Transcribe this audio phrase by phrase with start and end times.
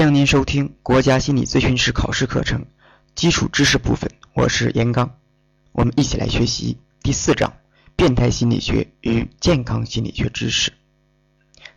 [0.00, 2.64] 欢迎您收听国家心理咨询师考试课程
[3.14, 5.18] 基础知识部分，我是严刚，
[5.72, 7.52] 我们一起来学习第四章
[7.96, 10.72] 变态心理学与健康心理学知识。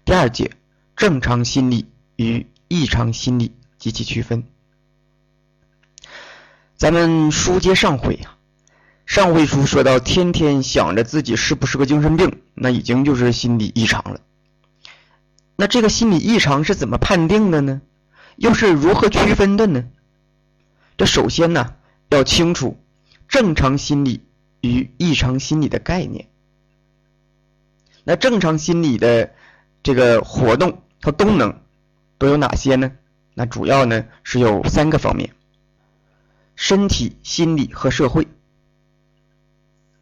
[0.06, 0.52] 第二节
[0.96, 4.46] 正常心理与异常心理及其区分。
[6.78, 8.38] 咱们书接上回啊，
[9.06, 14.22] 上回书说到天天想着自己是不是个精神病，那已经就是心理异常了。
[15.58, 17.82] 那这个心理异常是怎么判定的呢？
[18.38, 19.84] 又是如何区分的呢？
[20.98, 21.76] 这首先呢，
[22.10, 22.80] 要清楚
[23.28, 24.22] 正常心理
[24.62, 26.28] 与异常心理的概念。
[28.04, 29.34] 那正常心理的
[29.82, 31.62] 这个活动和功能
[32.18, 32.92] 都有哪些呢？
[33.34, 35.30] 那主要呢是有三个方面：
[36.56, 38.28] 身体、心理和社会。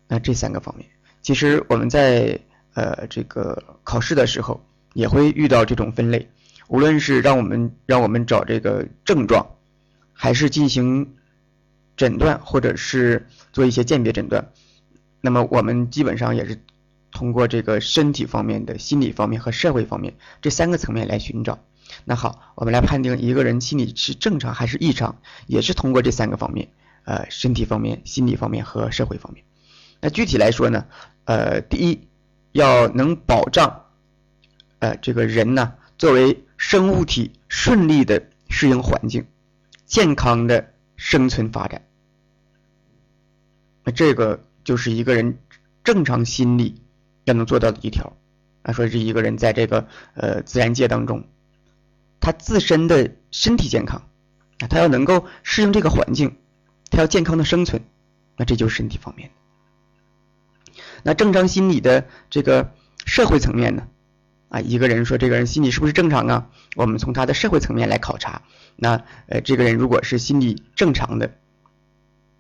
[0.07, 0.89] 那这三个方面，
[1.21, 2.39] 其实我们在
[2.73, 4.61] 呃这个考试的时候
[4.93, 6.29] 也会遇到这种分类。
[6.71, 9.45] 无论是让我们让我们找这个症状，
[10.13, 11.15] 还是进行
[11.97, 14.53] 诊断，或者是做一些鉴别诊断，
[15.19, 16.61] 那么我们基本上也是
[17.11, 21.59] 通过这个身体方面的、心理方面和社会方面这三个层面来寻找。
[22.05, 26.69] 那好，我们来判定一个人心理是正常还是异常，也是通过这三个方面，
[27.03, 29.43] 呃，身体方面、心理方面和社会方面。
[29.99, 30.85] 那具体来说呢，
[31.25, 32.07] 呃，第一
[32.53, 33.87] 要能保障，
[34.79, 39.27] 呃，这个人呢作为生物体顺利的适应环境，
[39.85, 41.85] 健康的生存发展，
[43.83, 45.37] 那这个就是一个人
[45.83, 46.81] 正常心理
[47.25, 48.17] 要能做到的一条。
[48.63, 51.27] 啊，说是一个人在这个呃自然界当中，
[52.19, 54.01] 他自身的身体健康，
[54.57, 56.35] 啊，他要能够适应这个环境，
[56.89, 57.83] 他要健康的生存，
[58.37, 60.73] 那这就是身体方面的。
[61.03, 62.73] 那正常心理的这个
[63.05, 63.87] 社会层面呢？
[64.51, 66.49] 啊，一个人说这个人心理是不是正常啊？
[66.75, 68.41] 我们从他的社会层面来考察。
[68.75, 71.31] 那呃，这个人如果是心理正常的，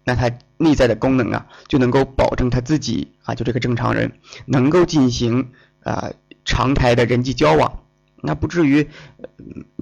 [0.03, 4.11] 那他内在的功能啊，就能够保证他自己啊，就这个正常人
[4.45, 5.51] 能够进行
[5.83, 6.11] 啊
[6.43, 7.83] 常态的人际交往，
[8.21, 8.89] 那不至于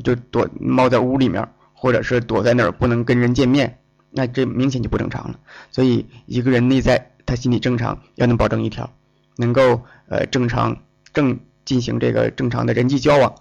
[0.04, 3.80] 就躲猫在屋里面，或者是躲在那儿不能跟人见面，
[4.12, 5.40] 那这明显就不正常了。
[5.72, 8.94] 所以一个人内在他心理正常，要能保证一条，
[9.36, 11.40] 能够呃正常正。
[11.70, 13.36] 进行这个正常的人际交往，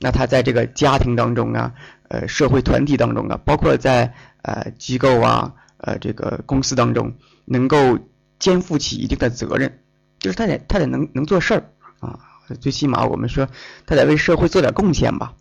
[0.00, 1.74] 那他在这个家庭当中啊，
[2.08, 7.12] 呃，社会团体当中啊，包括在呃机构啊，呃这个公司当中，
[7.44, 7.98] 能够
[8.38, 9.80] 肩负起一定的责任，
[10.18, 11.64] 就是他得他得能能做事儿。
[12.00, 12.18] 啊，
[12.58, 13.46] 最起码我们说
[13.84, 15.34] 他得为社会做点贡献吧，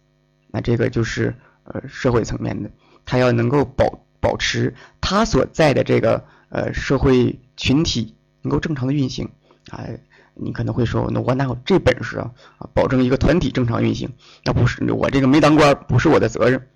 [0.52, 1.34] 那这个就是
[1.64, 2.70] 呃社会层面的，
[3.06, 9.30] 他要能够保保持他所在的这个呃社会群体能够正常的运行。
[9.70, 9.88] 啊。
[10.36, 12.32] 你可能会说，那我哪有这本事啊？
[12.58, 14.10] 啊，保证一个团体正常运行，
[14.44, 16.68] 那不是我这个没当官，不是我的责任，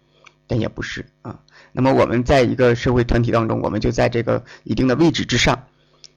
[0.45, 1.39] 但也不是啊。
[1.71, 5.63] 那么我们在一个社会团体当中，我们就在这个一定的位置之上，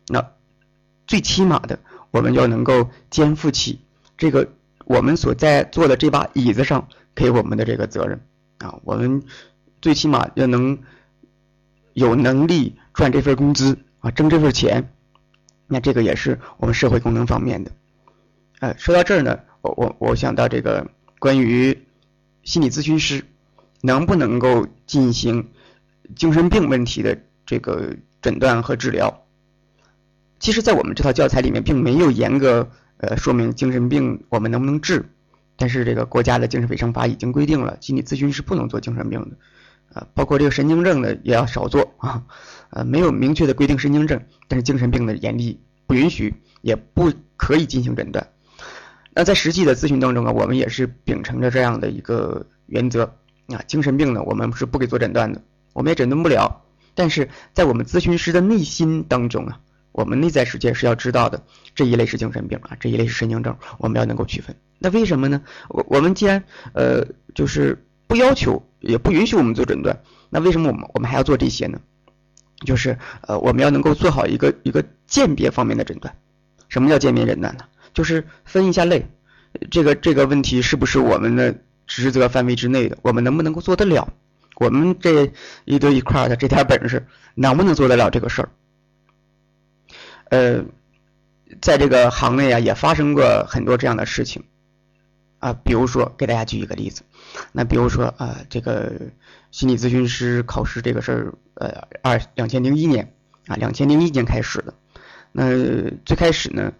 [0.06, 0.32] 那
[1.06, 1.78] 最起码的，
[2.10, 3.80] 我们要能够肩负起
[4.18, 4.48] 这个
[4.84, 8.20] 我们所在坐的这把椅子上给我们的这个责任
[8.58, 8.78] 啊。
[8.84, 9.22] 我们
[9.80, 10.78] 最起码要能
[11.94, 14.92] 有能力赚这份工资啊，挣这份钱。
[15.72, 17.70] 那这个也是我们社会功能方面的，
[18.58, 21.86] 呃，说到这儿呢，我我我想到这个关于
[22.42, 23.22] 心理咨询师
[23.80, 25.48] 能不能够进行
[26.16, 27.16] 精神病问题的
[27.46, 29.24] 这个诊断和治疗，
[30.40, 35.04] 其实，在我们这套教材里面，并没有严格呃说明精神病我们能不能治，
[35.56, 39.36] 但是这个国家的精神卫生法已经规定了，心理咨询师不能做精神病的，
[39.92, 42.22] 啊，包括这个神经症的也要少做啊。
[42.70, 48.28] 呃，没有明确的规定神经症，但是精神病的严厉不允许，也不可以进行诊断。
[49.12, 53.12] 那在实际的咨询当中啊，我们也是秉承着这样的一个原则
[53.48, 55.42] 啊，精神病呢，我们是不给做诊断的，
[55.72, 56.62] 我们也诊断不了。
[56.94, 61.42] 但是在我们咨询师的内心当中啊，我们内在世界是要知道的，
[61.74, 64.54] 这一类是精神病啊，这一类是神经症，我们要能够区分。
[64.78, 65.42] 那为什么呢？
[65.68, 71.80] 我我们既然呃就是不要求，也不允许我们做诊断，那为什么我们我们还要做这些呢？
[72.66, 76.16] 就是呃，我们要能够做好一个一个鉴别方面的诊断。
[76.68, 77.66] 什么叫鉴别诊断呢？
[77.94, 79.06] 就是分一下类，
[79.70, 81.54] 这个这个问题是不是我们的
[81.86, 82.98] 职责范围之内的？
[83.02, 84.12] 我们能不能够做得了？
[84.56, 85.32] 我们这
[85.64, 87.06] 一堆一块的这点本事，
[87.36, 88.48] 能不能做得了这个事儿？
[90.30, 90.64] 呃，
[91.62, 94.42] 在这个行内啊，也发生过很多这样的事情
[95.38, 95.52] 啊。
[95.64, 97.02] 比如说，给大家举一个例子，
[97.52, 98.92] 那比如说啊，这个。
[99.50, 103.12] 心理咨询师考试这个事儿，呃，二两千零一年
[103.48, 104.72] 啊，两千零一年开始的。
[105.32, 106.72] 那最开始呢，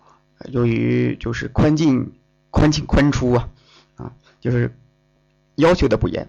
[0.51, 2.13] 由于就是宽进
[2.51, 3.49] 宽进宽出啊，
[3.97, 4.73] 啊，就是
[5.57, 6.29] 要求的不严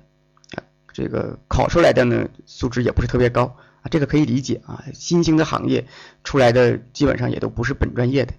[0.55, 4.83] 啊，这个考出来的呢素质也不是特别高啊，这个可以理解啊。
[4.95, 5.85] 新兴的行业
[6.23, 8.33] 出来的基本上也都不是本专业的，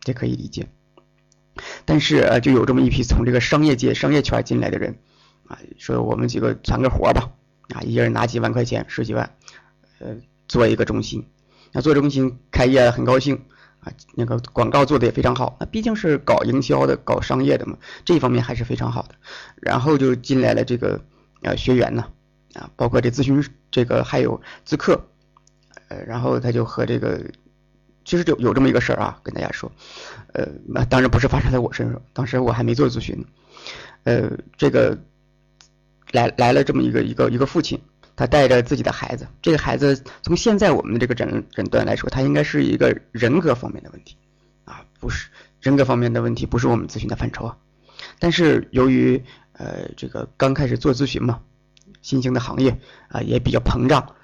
[0.00, 0.66] 这可以理解。
[1.86, 4.98] 但是啊，就有这么一批从这个商业界、商业圈进来的人
[5.48, 7.30] 啊，说我们几个传个活吧，
[7.74, 9.30] 啊，一人拿几万块钱、十几万，
[9.98, 10.16] 呃，
[10.48, 11.26] 做一个中心，
[11.72, 13.44] 那做中心开业很高兴
[13.80, 19.14] 啊，那个广告做的也非常好，那毕竟是搞营销的、搞商业的嘛，这一方面还是非常好的。
[19.56, 21.00] 然后就进来了这个
[21.42, 22.06] 呃学员呢，
[22.54, 25.08] 啊，包括这咨询这个还有咨客，
[25.88, 27.20] 呃，然后他就和这个。
[28.08, 29.68] 其实就有这么一个事儿啊，跟大家说，
[30.32, 33.26] 呃，那当然不是发生在我身上，当时我还没做咨询。
[34.04, 34.96] 呃，这个
[36.12, 37.80] 来来了这么一个一个一个父亲，
[38.14, 44.16] 他带着自己的孩子，这个孩子从现在我们的这个诊诊断来说，他应该是一个人格方面的问题
[44.64, 45.28] 啊，不是
[45.60, 47.56] 人格方面的问题，不是我们咨询的范畴啊。
[48.18, 49.22] 但是由于
[49.52, 51.40] 呃这个刚开始做咨询嘛，
[52.02, 54.14] 新兴的行业啊也比较膨胀，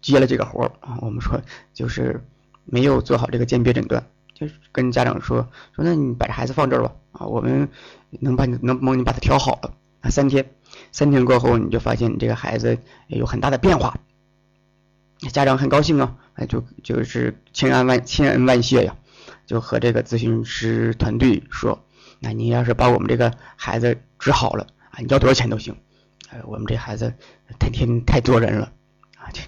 [0.00, 1.40] 接了这个活儿啊，我们说
[1.72, 2.22] 就是。
[2.68, 7.68] 没有做好这个鉴别诊断，就是跟家长说说，那你把这孩子放这儿吧，啊，我们
[8.10, 10.50] 能把你能帮你把他调好了啊，三天，
[10.92, 13.98] 三天过后你就发现你这个孩子有很大的变化，
[15.30, 18.96] 家长很高兴啊，哎，就就是千恩万千恩万谢呀，
[19.46, 21.84] 就和这个咨询师团队说，
[22.20, 25.76] 那你要是把我们这个孩子治好了啊，你要多少钱都行，
[26.30, 27.12] 哎，我们这孩子
[27.58, 28.72] 太天太多人了
[29.16, 29.42] 啊，这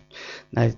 [0.50, 0.70] 那。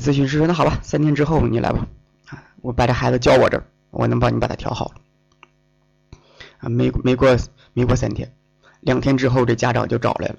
[0.00, 1.86] 咨询师说：“那好吧，三天之后你来吧，
[2.26, 4.92] 啊，我把这孩子交我这儿，我能帮你把他调好。”
[6.58, 7.36] 啊，没没过
[7.74, 8.34] 没过三天，
[8.80, 10.36] 两天之后这家长就找来了，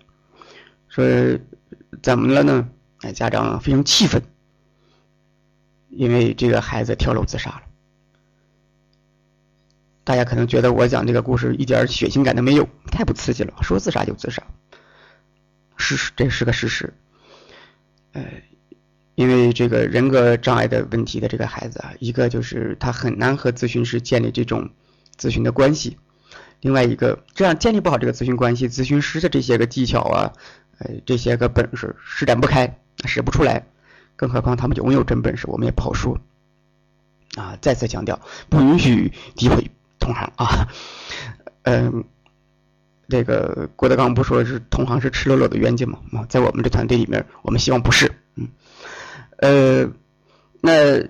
[0.87, 1.39] 说
[2.01, 2.69] ：“怎么了呢？”
[3.01, 4.21] 哎，家长非常气愤，
[5.89, 7.61] 因为这个孩子跳楼自杀了。
[10.03, 14.43] 大家可能觉得我讲这个故事一点血腥感都没有，太不刺激了，说自杀就自杀，
[15.77, 16.93] 事实这是个事实，
[18.13, 18.23] 呃。
[19.15, 24.69] 因为这个人格障碍的问题的这个孩子啊，一个就是他很难和咨询师建立这种
[25.17, 25.97] 咨询的关系，
[26.61, 30.33] 另外一个这样建立不好这个咨询关系，咨询师的这些个技巧啊，
[30.79, 33.65] 呃这些个本事施展不开，使不出来，
[34.15, 36.19] 更何况他们有没有真本事，我们也不好说。
[37.35, 38.19] 啊，再次强调，
[38.49, 39.69] 不允许诋毁
[39.99, 40.67] 同行啊。
[41.63, 42.03] 嗯，
[43.07, 45.99] 这个郭德纲不说是同行是赤裸裸的冤家嘛？
[46.11, 48.47] 啊，在我们这团队里面，我们希望不是，嗯。
[49.37, 49.89] 呃，
[50.59, 51.07] 那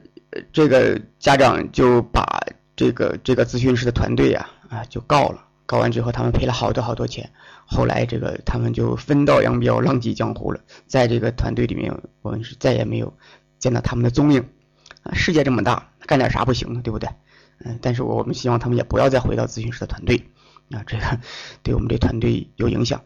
[0.53, 2.39] 这个家长就把
[2.75, 7.29] 这个这个咨询师的团队呀啊就告了，告完之后他们赔了好多好多钱，
[7.65, 13.13] 后来这个他们就分道扬镳，浪迹江湖了，在这个团队里面，我们是再也没有
[13.57, 14.47] 见到他们的踪影。
[15.03, 16.81] 啊，世界这么大，干点啥不行呢？
[16.83, 17.09] 对不对？
[17.65, 20.29] 嗯，但是我们希望他们也不要再回到咨询师的团队，
[20.71, 21.19] 啊，这个
[21.63, 23.01] 对我们这团队有影响。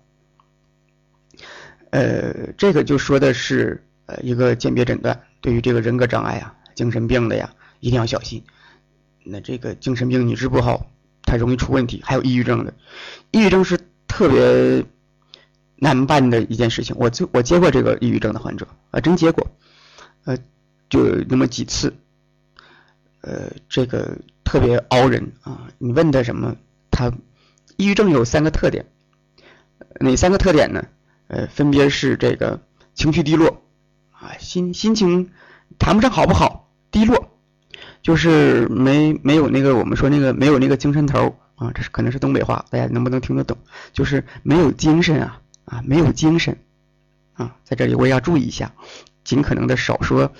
[1.91, 3.83] 呃，这个就说的是。
[4.05, 8.43] 呃，一个鉴别诊断，对于这个人格障碍啊、精神病的呀，一定要小心。
[9.23, 10.87] 那这个精神病你治不好，
[11.23, 12.01] 它容易出问题。
[12.03, 12.73] 还有抑郁症的，
[13.31, 14.85] 抑郁症是特别
[15.75, 16.95] 难办的一件事情。
[16.99, 19.47] 我就我接过这个抑郁症的患者啊，真接过，
[20.25, 20.37] 呃，
[20.89, 21.95] 就那么几次，
[23.21, 25.67] 呃，这个特别熬人啊。
[25.77, 26.55] 你问他什么，
[26.91, 27.11] 他
[27.77, 28.85] 抑郁症有三个特点，
[29.99, 30.85] 哪三个特点呢？
[31.27, 32.61] 呃，分别是这个
[32.93, 33.61] 情绪低落。
[34.11, 35.31] 啊，心心情
[35.79, 37.32] 谈不上好不好，低落，
[38.03, 43.57] 就是没没有那个我们说那个没有那个精神头啊，这是可能是东北话，大家能不能听得懂？
[43.93, 46.59] 就是没有精神啊啊，没有精神
[47.33, 48.73] 啊，在这里我也要注意一下，
[49.23, 50.31] 尽可能的少说，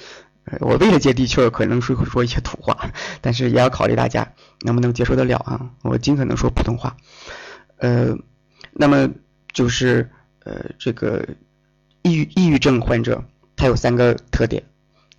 [0.60, 2.92] 我为了接地气儿，可能说会说一些土话，
[3.22, 6.96] 但是也要考虑大家能不能接受得了啊，我尽可能说普通话，
[7.78, 8.16] 呃，
[8.74, 9.10] 那么
[9.54, 10.12] 就是
[10.44, 11.26] 呃这个
[12.02, 13.24] 抑郁抑郁症患者。
[13.56, 14.64] 它有三个特点，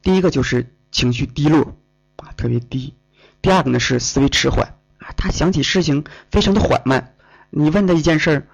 [0.03, 1.77] 第一个就是情绪低落
[2.16, 2.94] 啊，特别低；
[3.42, 7.14] 第二个呢是思维迟缓啊，他想起事情非常的缓慢。
[7.50, 8.47] 你问他一件事儿，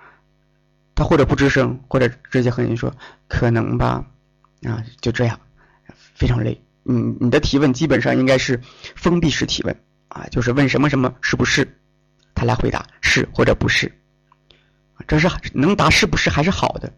[0.95, 2.95] 他或者不吱声，或者直接和你说
[3.29, 4.05] 可能吧，
[4.65, 5.41] 啊，就这样，
[6.15, 6.63] 非常累。
[6.85, 8.61] 嗯，你的提问基本上应该是
[8.97, 9.77] 封闭式提问
[10.09, 11.79] 啊，就是问什么什么是不是，
[12.35, 13.93] 他来回答是或者不是，
[15.07, 16.93] 这是能答是不是还是好的。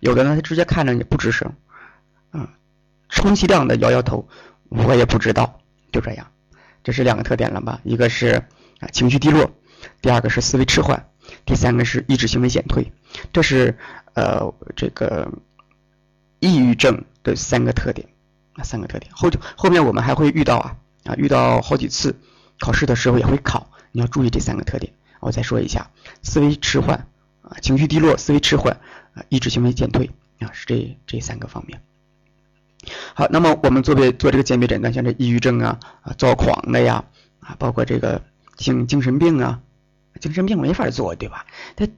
[0.00, 1.54] 有的呢，他直接看着你不吱声。
[2.32, 2.48] 嗯，
[3.08, 4.28] 充其量的摇摇头，
[4.68, 5.60] 我也不知道，
[5.96, 6.30] 就这样，
[6.84, 7.80] 这是两个特点了吧？
[7.82, 8.44] 一个是
[8.80, 9.50] 啊情绪低落，
[10.02, 11.08] 第二个是思维迟缓，
[11.46, 12.92] 第三个是意志行为减退，
[13.32, 13.78] 这是
[14.12, 15.32] 呃这个
[16.38, 18.06] 抑郁症的三个特点
[18.56, 19.10] 啊三个特点。
[19.14, 22.14] 后后面我们还会遇到啊啊遇到好几次
[22.58, 24.92] 考试的时候也会考，你要注意这三个特点。
[25.20, 25.90] 我再说一下，
[26.22, 27.08] 思维迟缓
[27.40, 28.78] 啊，情绪低落、思维迟缓
[29.14, 30.10] 啊、意志行为减退
[30.40, 31.80] 啊，是这这三个方面。
[33.14, 37.04] 好，那么我们做别做这个鉴别诊断，像这抑郁症啊、啊躁狂的呀，
[37.40, 38.22] 啊，包括这个
[38.56, 39.60] 精精神病啊，
[40.20, 41.46] 精神病没法做，对吧？
[41.76, 41.88] 他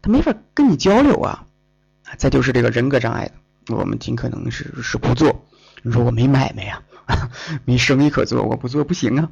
[0.00, 1.46] 他没法跟你交流啊。
[2.18, 3.30] 再就是这个人格障碍
[3.66, 5.46] 的，我们尽可能是是不做。
[5.82, 6.82] 你说我没买卖呀，
[7.64, 9.30] 没生意可做，我不做不行啊。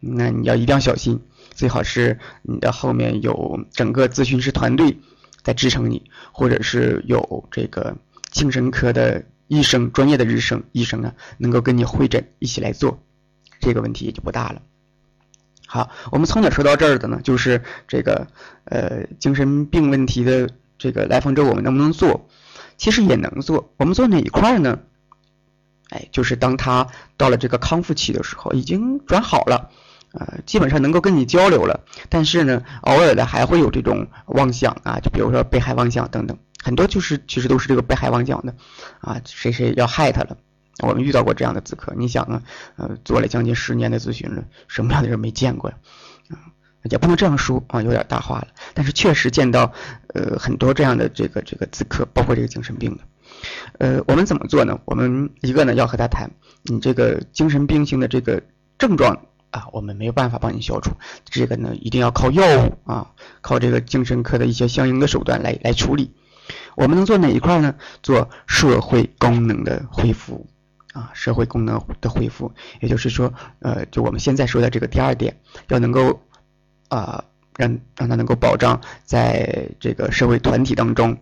[0.00, 4.98] 那你要一定要小心，最好是你的后面有整个咨询师团队
[5.42, 7.96] 在支撑你，或者是有这个
[8.30, 9.24] 精神科的。
[9.50, 13.02] 医生专业的医生医生啊，能够跟你会诊一起来做，
[13.60, 14.62] 这个问题也就不大了。
[15.66, 17.20] 好，我们从哪说到这儿的呢？
[17.24, 18.28] 就是这个
[18.64, 22.28] 呃精神病问题的这个来访者，我们能不能做？
[22.76, 23.72] 其实也能做。
[23.76, 24.78] 我们做哪一块呢？
[25.88, 29.70] 哎，就是当他到了这个康复期的时候，已经转好了，
[30.12, 36.38] 呃，基本上能够跟你交流了，但是呢，偶尔的还会有这种妄想啊，就比如说被害妄想等等。
[36.62, 38.54] 很多就是其实都是这个被害妄想的，
[39.00, 40.36] 啊，谁谁要害他了？
[40.82, 42.42] 我们遇到过这样的咨客，你想啊，
[42.76, 45.76] 呃，做了将近十年的咨询了，什么样的人没见过呀？
[46.30, 46.36] 啊，
[46.84, 48.48] 也不能这样说啊，有点大话了。
[48.72, 49.72] 但是确实见到
[50.14, 53.02] 呃很多这样的这个这个咨客，包括这个精神病的。
[53.78, 54.80] 呃，我们怎么做呢？
[54.86, 56.30] 我们一个呢要和他谈，
[56.62, 58.42] 你这个精神病性的这个
[58.78, 60.92] 症状啊，我们没有办法帮你消除，
[61.24, 63.12] 这个呢一定要靠药物啊，
[63.42, 66.14] 靠这个精神科的一些相应的手段来来处理。
[66.76, 67.74] 我们能做哪一块呢？
[68.02, 70.46] 做社会功能的恢复
[70.92, 75.36] 啊，社会功能的恢复，也就是说，呃，就我们现在说的这个第二点，
[75.68, 76.20] 要能够
[76.88, 77.24] 啊，
[77.56, 81.16] 让让他能够保障在这个社会团体当中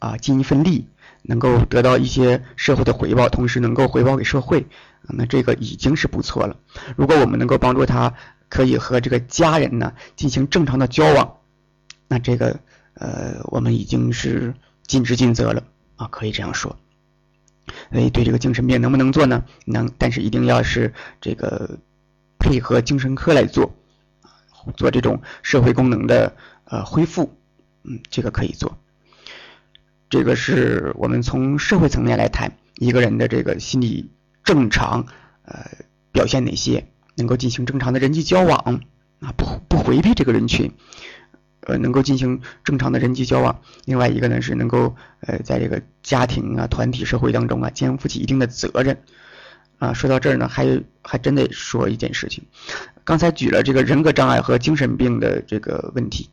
[0.00, 0.88] 啊尽一份力，
[1.22, 4.66] 能够得到一些社会的回报，同时能够回报给社会，
[5.02, 6.56] 那这个已经是不错了。
[6.96, 8.14] 如果我们能够帮助他，
[8.48, 11.36] 可以和这个家人呢进行正常的交往，
[12.08, 12.58] 那这个
[12.94, 14.54] 呃，我们已经是。
[14.86, 15.64] 尽职尽责了
[15.96, 16.76] 啊，可以这样说。
[17.92, 19.44] 所以对这个精神病能不能做呢？
[19.66, 21.78] 能，但是一定要是这个
[22.38, 23.74] 配合精神科来做，
[24.76, 27.36] 做这种社会功能的呃恢复，
[27.84, 28.76] 嗯，这个可以做。
[30.10, 34.10] 这个是我们从社会层面来谈一个人的这个心理
[34.44, 35.06] 正常
[35.44, 35.70] 呃
[36.10, 38.82] 表现哪些，能够进行正常的人际交往
[39.20, 40.72] 啊，不不回避这个人群。
[41.66, 43.60] 呃，能够进行正常的人际交往。
[43.84, 48.98] 另外一个呢，是能够呃，在这个家庭啊、团体、社会当中啊，肩负起一定的责任。
[49.78, 52.44] 啊，说到这儿呢，还还真得说一件事情。
[53.02, 56.30] 刚才举了这个人格障碍和精神病的这个问题，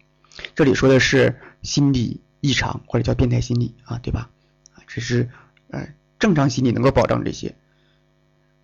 [0.53, 4.29] 这里说的是心理异常或者叫变态心理啊，对吧？
[4.75, 5.29] 啊，这是
[5.71, 5.87] 呃
[6.19, 7.55] 正常心理能够保障这些。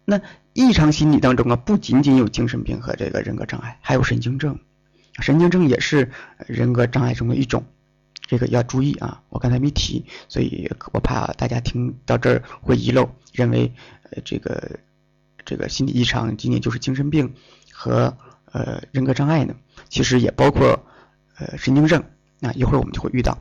[0.05, 0.21] 那
[0.53, 4.59] 异常心理当中啊，不仅仅有精神病和这个人格障碍，还有神经症。
[5.19, 6.11] 神经症也是
[6.45, 7.65] 人格障碍中的一种，
[8.27, 9.21] 这个要注意啊！
[9.29, 13.71] 我刚才没提，所以我怕大家听到这儿会遗漏，认为
[14.11, 14.79] 呃这个
[15.45, 17.33] 这个心理异常仅仅就是精神病
[17.71, 18.17] 和
[18.51, 19.55] 呃人格障碍呢，
[19.87, 20.85] 其实也包括
[21.37, 22.03] 呃神经症
[22.41, 22.51] 啊。
[22.53, 23.39] 一会儿我们就会遇到，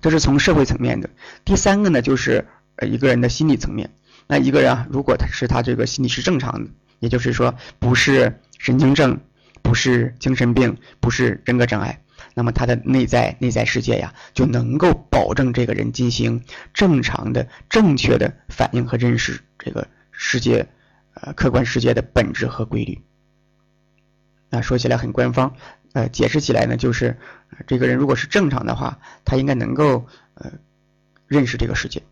[0.00, 1.08] 这是从社会层面的。
[1.44, 3.90] 第三个呢，就是呃一个人的心理层面。
[4.26, 9.20] 那一个人啊，如果他是他这个心理是正常的，也就是说不是神经症。
[9.62, 12.02] 不是精神病，不是人格障碍，
[12.34, 16.42] 那么他的内在内在世界呀，就能够保证这个人进行
[16.74, 20.68] 正常的、正确的反应和认识这个世界，
[21.14, 23.00] 呃，客观世界的本质和规律。
[24.50, 25.56] 那说起来很官方，
[25.92, 27.16] 呃，解释起来呢，就是
[27.66, 30.52] 这个人如果是正常的话，他应该能够呃
[31.26, 32.02] 认识这个世界，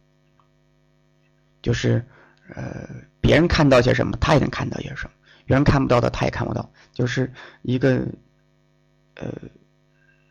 [1.61, 2.07] 就是
[2.55, 2.89] 呃
[3.21, 5.11] 别人看到些什么，他也能看到些什么。
[5.51, 8.07] 别人看不到的，他也看不到，就是一个，
[9.17, 9.27] 呃，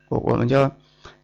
[0.08, 0.72] 我我们叫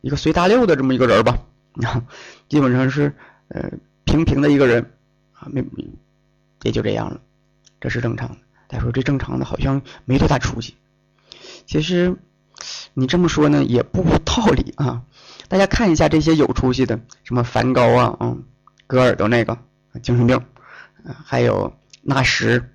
[0.01, 1.39] 一个随大溜的这么一个人吧，
[1.81, 2.03] 啊
[2.49, 3.15] 基本上是
[3.47, 3.71] 呃
[4.03, 4.91] 平平的一个人
[5.31, 5.63] 啊，没
[6.63, 7.21] 也就这样了，
[7.79, 8.37] 这是正常的。
[8.67, 10.75] 再说这正常的，好像没多大出息。
[11.65, 12.17] 其实
[12.93, 15.03] 你这么说呢，也不无道理啊。
[15.47, 18.43] 大家看一下这些有出息的，什么梵高啊，嗯，
[18.87, 19.57] 割耳朵那个
[20.01, 20.43] 精神病，
[21.23, 22.71] 还有纳什。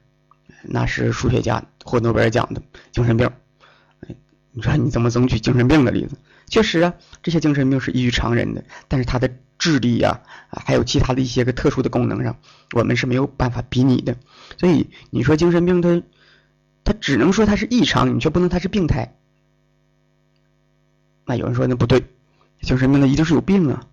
[0.62, 2.62] 那是数学家获诺贝尔奖的
[2.92, 3.30] 精神病，
[4.52, 6.16] 你说你怎么总举精神病的例子？
[6.48, 12.36] 确实啊，这些精神病是异于常人的，但是他的智力呀，还有其他的一些个特殊的功能上，
[12.72, 14.16] 我们是没有办法比拟的。
[14.58, 16.02] 所以你说精神病，他
[16.82, 19.14] 他只能说他是异常，你却不能他是病态。
[21.24, 22.04] 那有人说那不对，
[22.60, 23.86] 精神病他一定是有病啊。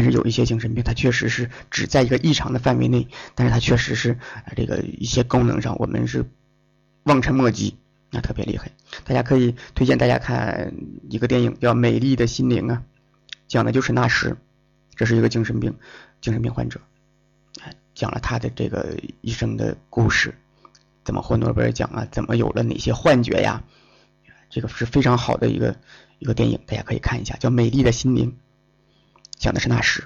[0.00, 4.18] 但是有一些精神病，它确实是只在一个异常的范围内，但是它确实是
[4.56, 6.24] 这个一些功能上我们是
[7.02, 7.76] 望尘莫及
[8.08, 8.70] 那特别厉害。
[9.04, 10.72] 大家可以推荐大家看
[11.10, 12.82] 一个电影叫《美丽的心灵》啊，
[13.46, 14.38] 讲的就是纳什，
[14.96, 15.76] 这是一个精神病
[16.22, 16.80] 精神病患者，
[17.94, 20.34] 讲了他的这个一生的故事，
[21.04, 23.62] 怎么获诺贝尔奖啊，怎么有了哪些幻觉呀，
[24.48, 25.76] 这个是非常好的一个
[26.20, 28.30] 一个电影，大家可以看一下，叫《美丽的心灵》，
[29.40, 30.04] 讲的是纳什。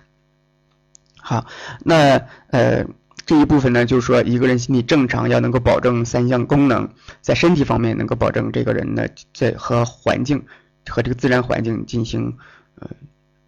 [1.18, 1.46] 好，
[1.80, 2.86] 那呃
[3.26, 10.44] 这一部分呢，就是说一个人心理正常，要能够保证三项功能，在身体方面能够保证这个人呢在和环境
[10.88, 12.38] 和这个自然环境进行
[12.76, 12.88] 呃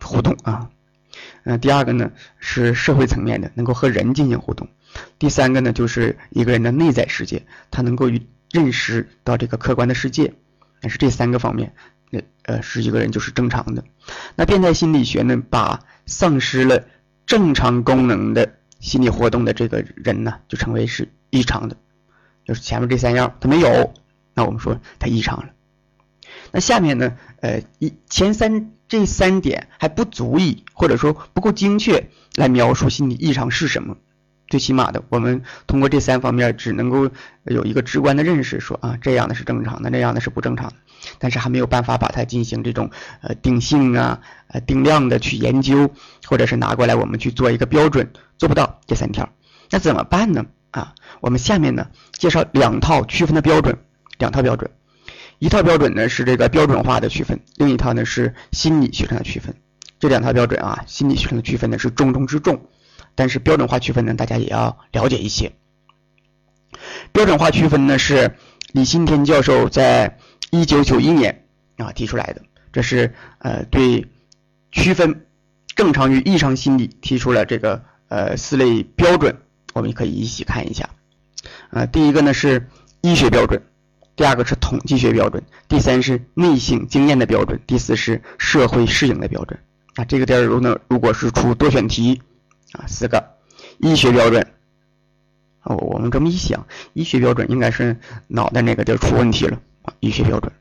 [0.03, 0.69] 互动啊。
[1.45, 4.69] 嗯，第二个呢是社会层面的，能够和人进行互动。
[5.19, 10.35] 第三个呢就是一个人的内在世界，他能够与认识到这个客观的世界。
[10.81, 11.75] 但是这三个方面，
[12.11, 13.85] 那呃是一个人就是正常的。
[14.35, 16.85] 那变态心理学呢，把丧失了。
[17.27, 21.77] 正常功能的心理活动的这个人呢，就称为是异常的，
[22.45, 23.93] 就是前面这三样他没有，
[24.33, 25.49] 那我们说他异常了。
[26.53, 33.97] 那下面呢，呃，一前三这三点还不足以，或者说不够精确来描述心理异常是什么。
[34.49, 37.11] 最起码的，我们通过这三方面只能够
[37.45, 40.77] 有一个直观的认识，说啊这样的是正常的，那样的是不正常的，
[41.19, 42.91] 但是还没有办法把它进行这种
[43.23, 45.91] 呃定性啊、呃定量的去研究，
[46.27, 49.29] 或者是拿过来我们去做一个标准，做不到这三条，
[49.71, 50.47] 那怎么办呢？
[50.71, 53.79] 啊，我们下面呢介绍两套区分的标准，
[54.19, 54.71] 两套标准，
[55.39, 59.55] 一套标准呢是这个标准化的区分，另一套呢是心理学上的区分。
[59.99, 62.67] 这两套标准啊，心理学上的区分呢是重中之重。
[63.17, 65.51] 但是标准化区分呢，大家也要了解一些。
[67.13, 68.37] 标准化区分呢，是
[68.73, 70.19] 李新天教授在
[70.51, 71.47] 一九九一年
[71.79, 72.43] 啊提出来的，
[72.73, 74.07] 这是呃对
[74.71, 75.27] 区分
[75.75, 79.39] 正常与异常心理提出了这个呃四类标准，
[79.73, 80.91] 我们可以一起看一下。
[81.71, 82.69] 呃，第一个呢是
[83.01, 83.63] 医学标准，
[84.15, 89.59] 第二个是统计学标准，第三是内省经验的标准，第四是社会适应的标准。
[89.95, 92.21] 啊，这个点儿如呢，如果是出多选题。
[92.73, 93.37] 啊，四个
[93.79, 94.47] 医学标准。
[95.63, 97.97] 哦，我们这么一想，医学标准应该是
[98.29, 99.93] 脑袋那个地儿出问题了啊。
[99.99, 100.53] 医学标准，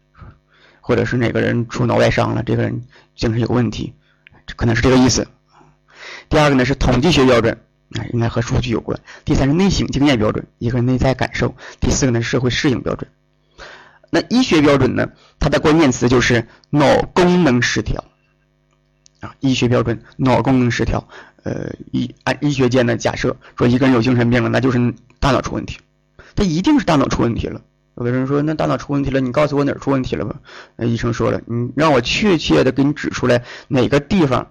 [0.81, 3.93] 或者是哪个人出脑外伤了，这个人精神有问题，
[4.47, 5.27] 这可能是这个意思。
[6.27, 7.55] 第二个呢是统计学标准，
[7.91, 8.99] 啊，应该和数据有关。
[9.25, 11.55] 第三是内省经验标准，一个人内在感受。
[11.79, 13.07] 第四个呢是社会适应标准。
[14.09, 18.03] 那医学标准呢，它的关键词就是脑功能失调。
[19.39, 21.07] 医学标准脑功能失调。
[21.43, 25.77] 呃，医按医学界的假设说，一个人有精神病了，那就是大脑出问题，
[26.35, 27.61] 他一定是大脑出问题了。
[27.97, 30.35] 有的人说，那大脑出问题了，你告诉我哪儿出问题了吧？
[30.75, 34.45] 那医生说了，你让我确切的给你指出来哪个地方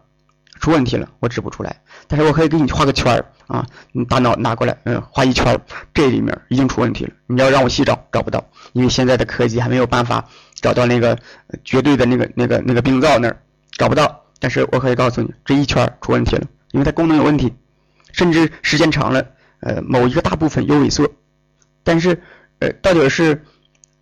[0.60, 1.82] 出问题了，我指不出来。
[2.06, 5.60] 但是我可以给你画个圈儿啊，你大脑拿过来，嗯，画一圈，
[5.92, 7.10] 这里面已经出问题了。
[7.26, 11.18] 你要让我细找，找不到，因为现在的科技还没有办法找到那个
[11.64, 13.36] 绝对的那个那个那个病灶那儿
[13.72, 14.23] 找不到。
[14.44, 16.46] 但是我可以告诉你，这一圈出问题了。
[16.72, 17.54] 因为它功能有问题，
[18.12, 19.26] 甚至时间长了，
[19.60, 21.10] 呃，某一个大部分有萎缩，
[21.82, 22.20] 但是，
[22.58, 23.42] 呃，到底是，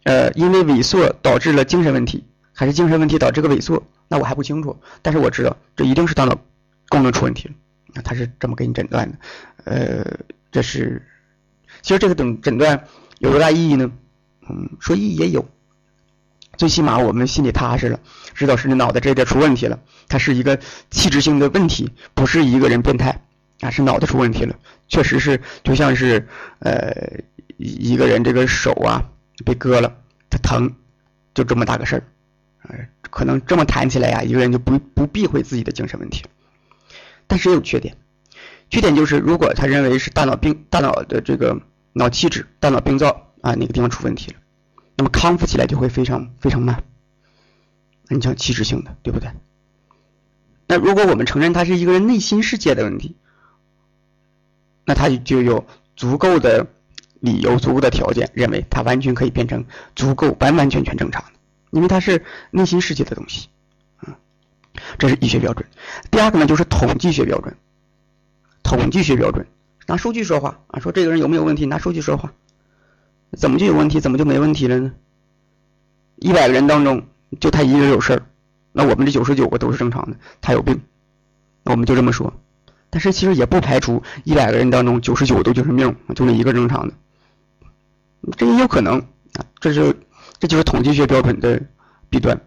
[0.02, 4.76] 呃，因为萎缩导致了精神问题，还是精神问题导致个萎缩，那我还不清楚。
[5.00, 6.37] 但是我知道，这一定是大脑
[6.88, 7.55] 功能出问题了。
[7.94, 9.18] 那他是这么给你诊断的，
[9.62, 10.05] 呃，
[10.50, 11.07] 这是，
[11.83, 12.83] 其实这个诊诊断
[13.20, 13.92] 有多大意义呢？
[14.50, 15.46] 嗯，说意义也有。
[16.56, 17.98] 最起码我们心里踏实了，
[18.34, 20.58] 知道是你脑袋这点出问题了，它是一个
[20.90, 23.22] 器质性的问题，不是一个人变态
[23.60, 24.54] 啊，是脑袋出问题了，
[24.88, 26.28] 确实是就像是
[26.60, 26.92] 呃
[27.56, 29.02] 一个人这个手啊
[29.44, 29.92] 被割了，
[30.28, 30.72] 他疼，
[31.34, 36.22] 就这么大个事儿，可能这么谈起来呀，一个人就不不避讳自己的精神问题，
[37.26, 37.96] 但是也有缺点，
[38.68, 41.58] 缺点就是如果他认为是大脑病，大脑的这个
[41.94, 44.36] 脑气质、大脑病灶啊哪个地方出问题了。
[44.96, 46.85] 那么康复起来就会非常非常慢，
[48.09, 49.31] 你讲器质性的，对不对？
[50.68, 53.16] 那如果我们承认他是一个人内心世界的问题，
[54.85, 56.66] 那他就有足够的
[57.20, 61.31] 理由、足够的条件，认为他完全可以变成足够完完全全正常的，
[61.70, 63.48] 因为他是内心世界的东西，
[64.07, 64.14] 嗯，
[64.98, 65.66] 这是医学标准。
[66.11, 67.57] 第二个呢，就是统计学标准，
[68.62, 69.46] 统计学标准
[69.87, 72.33] 拿数据说话啊，说这个人有没有问题，拿数据说话。
[73.37, 73.99] 怎么就有问题？
[74.01, 74.92] 怎么就没问题了呢？
[76.16, 77.03] 一百个人当中
[77.40, 78.23] 就他一个人有事儿，
[78.73, 80.81] 那我们这九十九个都是正常的，他有病，
[81.64, 82.33] 那我们就这么说。
[82.90, 86.95] 但是其实也不排除一百个人当中九十九都精神病，就那一个正常的，
[88.37, 89.47] 这也有可能啊。
[89.59, 89.97] 这是
[90.38, 91.61] 这就是统计学标准的
[92.11, 92.38] 弊端。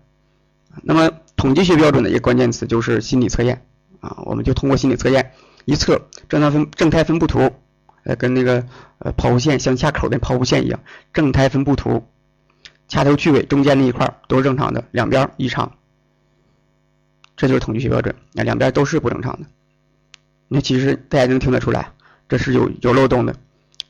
[0.83, 3.65] 那么统计学标准的一个关键词就是心理测验
[4.01, 5.31] 啊，我们就通过心理测验
[5.65, 7.51] 一测正态分正态分布图。
[8.05, 8.65] 呃，跟那个
[8.99, 10.79] 呃抛物线相下口的抛物线一样，
[11.11, 12.07] 正态分布图，
[12.87, 15.73] 掐头去尾中间那一块都是正常的，两边异常，
[17.35, 18.15] 这就是统计学标准。
[18.31, 19.47] 那两边都是不正常的。
[20.47, 21.91] 那其实大家能听得出来，
[22.29, 23.35] 这是有有漏洞的。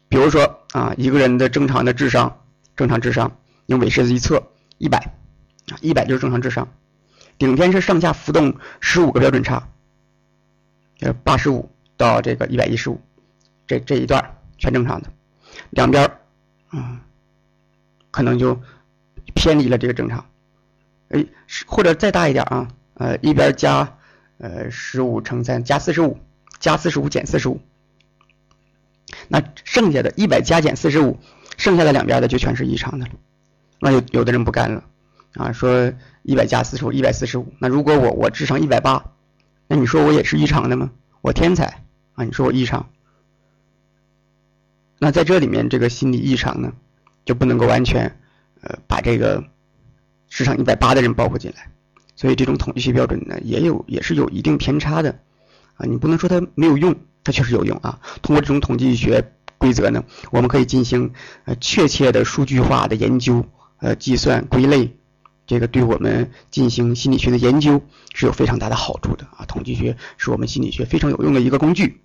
[0.08, 2.40] 比如说啊，一个人的正常的智商，
[2.78, 4.42] 正常智商用韦氏一测
[4.78, 4.98] 一百
[5.70, 6.70] 啊，一百就是正常智商，
[7.38, 9.68] 顶天是上下浮动十五个标准差，
[11.02, 13.02] 呃，八十五到这个一百一十五，
[13.68, 15.10] 这这一段全正常的，
[15.70, 16.12] 两边
[16.70, 17.02] 啊，
[18.12, 18.60] 可能就
[19.34, 20.26] 偏离了这个正常，
[21.10, 21.26] 哎，
[21.66, 23.98] 或者再大一点啊，呃，一边加
[24.38, 26.18] 呃十五乘三加四十五。
[26.58, 27.60] 加四十五减四十五，
[29.28, 31.20] 那剩下的一百加减四十五，
[31.58, 33.12] 剩下的两边的就全是异常的了。
[33.80, 34.84] 那有有的人不干了
[35.34, 35.92] 啊，说
[36.24, 37.54] 一百加四十五，一百四十五。
[37.60, 39.04] 那如果我我智商一百八，
[39.68, 40.92] 那你说我也是异常的吗？
[41.22, 42.90] 我天才啊，你说我异常？
[45.00, 46.74] 那在这里面这个心理异常呢，
[47.26, 48.18] 就不能够完全
[48.62, 49.44] 呃把这个
[50.30, 51.72] 市场一百八的人包括进来。
[52.16, 55.20] 所以这种统计学标准呢，也有也是有一定偏差的。
[55.76, 58.00] 啊，你不能说它没有用，它确实有用啊。
[58.22, 61.12] 通过这种统计学规则呢，我们可以进行
[61.44, 63.46] 呃确切的数据化的研究，
[63.80, 64.96] 呃计算归类，
[65.46, 69.44] 这个对我们进行心理学的研究是有非常大的好处的啊。
[69.46, 72.00] 统计学是我们心理学非常有用的一个工具。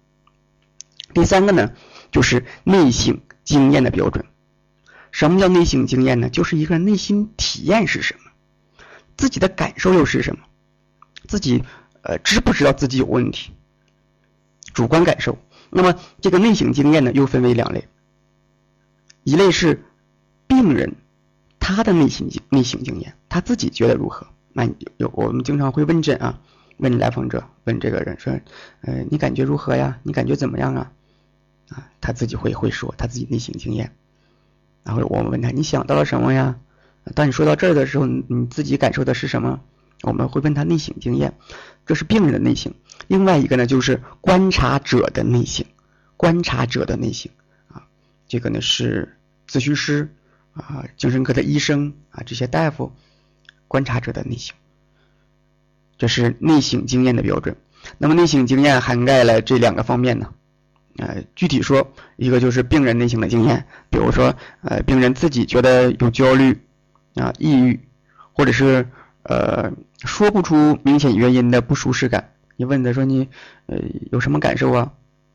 [1.15, 1.71] 第三个呢，
[2.11, 4.25] 就是内省经验的标准。
[5.11, 6.31] 什么叫内省经验呢？
[6.31, 8.31] 就是一个内心体验是什么，
[9.17, 10.43] 自己的感受又是什么，
[11.27, 11.65] 自己
[12.03, 13.53] 呃知不知道自己有问题？
[14.73, 15.37] 主观感受，
[15.69, 17.89] 那么这个内省经验呢，又分为两类。
[19.25, 19.83] 一类是
[20.47, 20.95] 病人
[21.59, 24.29] 他的内心内省经验，他自己觉得如何？
[24.53, 26.41] 那有我们经常会问诊啊，
[26.79, 28.33] 问来访者，问这个人说，
[28.83, 29.99] 呃，你感觉如何呀？
[30.05, 30.93] 你感觉怎么样啊？
[31.71, 33.93] 啊，他自己会会说他自己内省经验。
[34.85, 36.59] 然后我们问他，你想到了什么呀？
[37.15, 39.61] 当你说到这儿的时候，你自己感受的是什么？
[40.03, 41.35] 我们会问他内省经验，
[41.85, 42.73] 这是病人的内省。
[43.07, 45.67] 另外一个呢，就是观察者的内省，
[46.17, 47.31] 观察者的内省
[47.69, 47.85] 啊，
[48.27, 50.15] 这个呢是咨询师
[50.55, 52.93] 啊、精神科的医生啊这些大夫
[53.69, 54.57] 观察者的内省，
[55.99, 57.57] 这是内省经验的标准。
[57.99, 60.33] 那么内省经验涵盖了这两个方面呢，
[61.01, 66.61] 呃，具体说，一个就是病人内心的经验，比如说呃，病人自己觉得有焦虑
[67.15, 67.81] 啊、抑郁，
[68.35, 68.87] 或者是
[69.23, 69.73] 呃
[70.05, 72.33] 说不出明显原因的不舒适感。
[72.57, 73.31] 你问他说你，
[73.65, 73.79] 呃，
[74.13, 74.93] 有什么感受啊？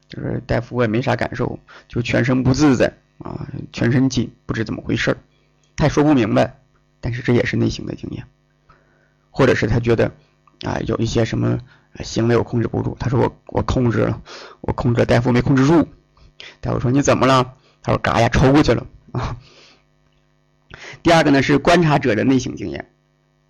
[0.08, 5.18] 就是大夫我也没啥感受，就全身不自在啊，全身紧，不知怎么回事儿，
[5.76, 6.60] 他也说不明白。
[7.02, 8.26] 但是这也是内心的经验，
[9.30, 10.12] 或者是他觉得
[10.64, 11.60] 啊，有一些什么
[12.04, 14.22] 行为我控制不住，他说我我控制了，
[14.62, 15.88] 我控制了，大夫没控制住。
[16.62, 17.54] 大夫说你怎么了？
[17.82, 19.38] 他说嘎呀抽过去了啊。
[21.04, 22.92] 第二个呢是观察者的内省经验，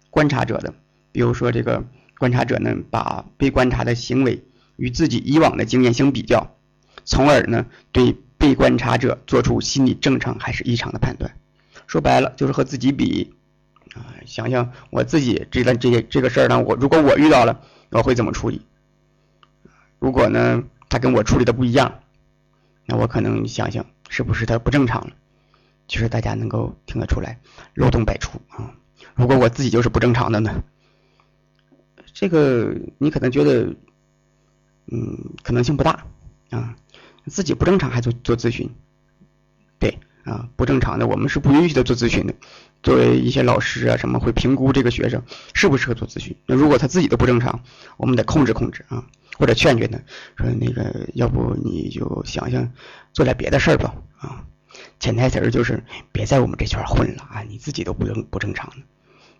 [0.09, 0.73] 观察者的，
[1.11, 1.83] 比如说这个。
[2.17, 4.45] 观察者呢，把被观察的行为
[4.77, 6.55] 与自己以往的经验相比较，
[7.03, 11.35] 从而呢对被观察者做出心理正常还是异常的判断。
[11.87, 13.35] 说白了就是和自己比
[13.95, 18.61] 啊，想想我自己这段这些这个事儿呢，我如果我遇到了，我会怎么处理？
[19.97, 21.99] 如果呢他跟我处理的不一样，
[22.85, 25.13] 那我可能想想是不是他不正常了？
[25.87, 27.39] 其实大家能够听得出来，
[27.73, 28.75] 漏洞百出啊。
[29.15, 30.63] 如果我自己就是不正常的呢？
[32.13, 33.75] 这个你可能觉得，
[34.91, 36.05] 嗯，可能性不大
[36.49, 36.75] 啊。
[37.27, 38.69] 自己不正常还做做咨询，
[40.25, 42.33] 啊，不正常的我们是不允许他做咨询的。
[42.83, 46.35] 作为一些老师啊，什么会评估这个学生适不适合做咨询。
[46.45, 47.61] 那如果他自己都不正常，
[47.97, 49.05] 我们得控制控制啊，
[49.37, 49.97] 或者劝劝他，
[50.37, 52.71] 说那个要不你就想想
[53.13, 54.43] 做点别的事儿吧啊。
[54.99, 58.75] 潜台词就是别在我们这圈混了啊，你自己都不正不正常的。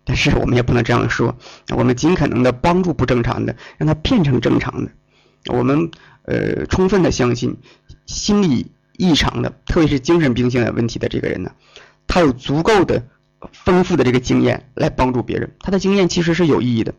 [0.04, 1.36] 但是我们也不能这样说，
[1.76, 4.90] 我们尽可能的帮助不正常的，让他变成正常的。
[5.52, 5.90] 我们
[6.24, 7.56] 呃充分的相信，
[8.06, 11.52] 心理异常的，特别是精神病性的问题的这个人呢，
[12.06, 13.06] 他有足够的
[13.52, 15.54] 丰富的这个经验来帮助别人。
[15.60, 16.94] 他的经验其实是有意义的，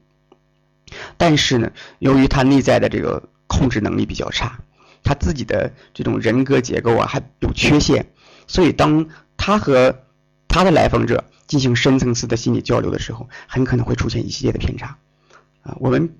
[1.17, 4.59] 但是呢，由于他内在的这个控制能力比较差，
[5.03, 8.07] 他自己的这种人格结构啊还有缺陷，
[8.47, 9.07] 所以当
[9.37, 10.03] 他和
[10.47, 11.23] 他的来访者。
[11.47, 14.97] 进行深层次的心理交流的时候，很可能会出现一系列的偏差，
[15.61, 16.13] 啊，我们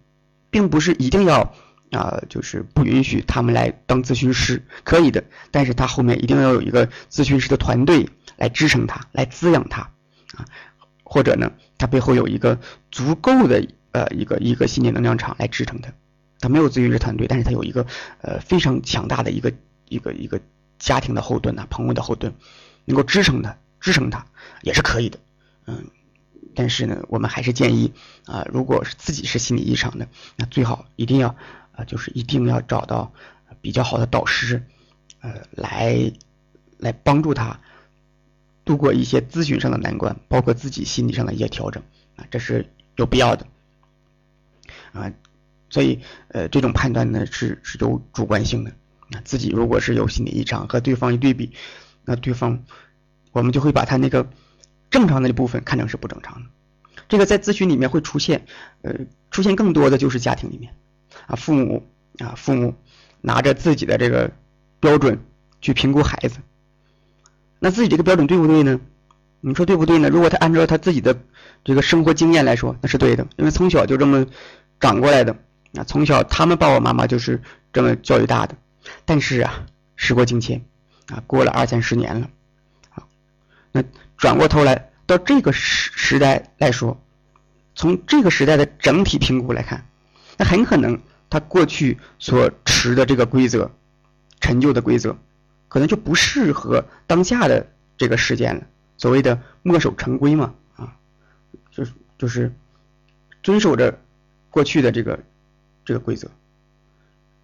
[0.49, 1.53] 并不是一定要
[1.91, 9.81] 啊，就是不允许他们来当咨询师，可以的，但是他后面一定要有一个咨询师的团队来支撑他，来滋养他，
[10.35, 10.45] 啊，
[11.03, 12.59] 或者呢，他背后有一个
[12.91, 15.91] 足够的呃一个一个心理能量场来支撑他，
[16.39, 17.85] 他没有咨询师团队，但是他有一个
[18.21, 19.53] 呃非常强大的一个
[19.87, 20.39] 一个一个
[20.79, 22.33] 家庭的后盾呐，朋友的后盾，
[22.85, 23.57] 能够支撑他。
[23.79, 24.25] 支撑他
[24.63, 25.19] 也是可以的
[25.67, 25.85] 嗯，
[26.55, 27.93] 但是呢，我们还是建议
[28.25, 31.35] 啊，如果是自己是心理异常的，那最好一定要
[31.77, 33.13] 啊，就是一定要找到
[33.61, 34.61] 比较好的导师，
[35.21, 36.11] 呃，来
[36.77, 37.59] 来帮助他
[38.65, 41.81] 度过一些咨询上的难关，包括自己心理上的一些调整
[42.17, 43.47] 啊，这是有必要的
[44.91, 45.13] 啊。
[45.69, 48.71] 所以，呃，这种判断呢是是有主观性的。
[49.09, 51.53] 那自己如果是有心理异常，和对方一对比，
[52.05, 52.63] 那对方
[53.31, 54.29] 我们就会把他那个
[54.89, 56.49] 正常的部分看成是不正常的。
[57.09, 58.45] 这个在咨询里面会出现，
[58.81, 58.93] 呃，
[59.29, 60.73] 出现更多的就是家庭里面
[61.27, 61.87] 啊，父母
[62.17, 62.73] 啊，父母
[63.21, 64.31] 拿着自己的这个
[64.79, 65.19] 标准
[65.61, 66.39] 去评估孩子，
[67.59, 68.79] 那自己这个标准对不对呢？
[69.39, 70.09] 你说对不对呢？
[70.09, 71.15] 如果他按照他自己的
[71.63, 74.25] 这个生活经验来说，那是对的，因为从小就这么
[74.79, 75.37] 长过来的。
[75.77, 77.41] 啊，从小他们爸爸妈妈就是
[77.73, 78.55] 这么教育大的，
[79.05, 79.65] 但是啊，
[79.97, 80.63] 时过境迁，
[81.07, 82.29] 啊，过了二三十年了，
[82.95, 83.03] 啊，
[83.73, 83.83] 那
[84.15, 86.99] 转过头来到这个时时代来说，
[87.75, 89.85] 从这个时代的整体评估来看，
[90.37, 93.71] 那很可能他过去所持的这个规则，
[94.39, 95.17] 陈旧的规则，
[95.67, 98.67] 可能就不适合当下的这个时间了。
[98.97, 100.97] 所谓的墨守成规嘛，啊，
[101.71, 102.53] 就是就是
[103.43, 103.99] 遵守着
[104.49, 105.19] 过去的这个。
[105.87, 106.29] 这个规则，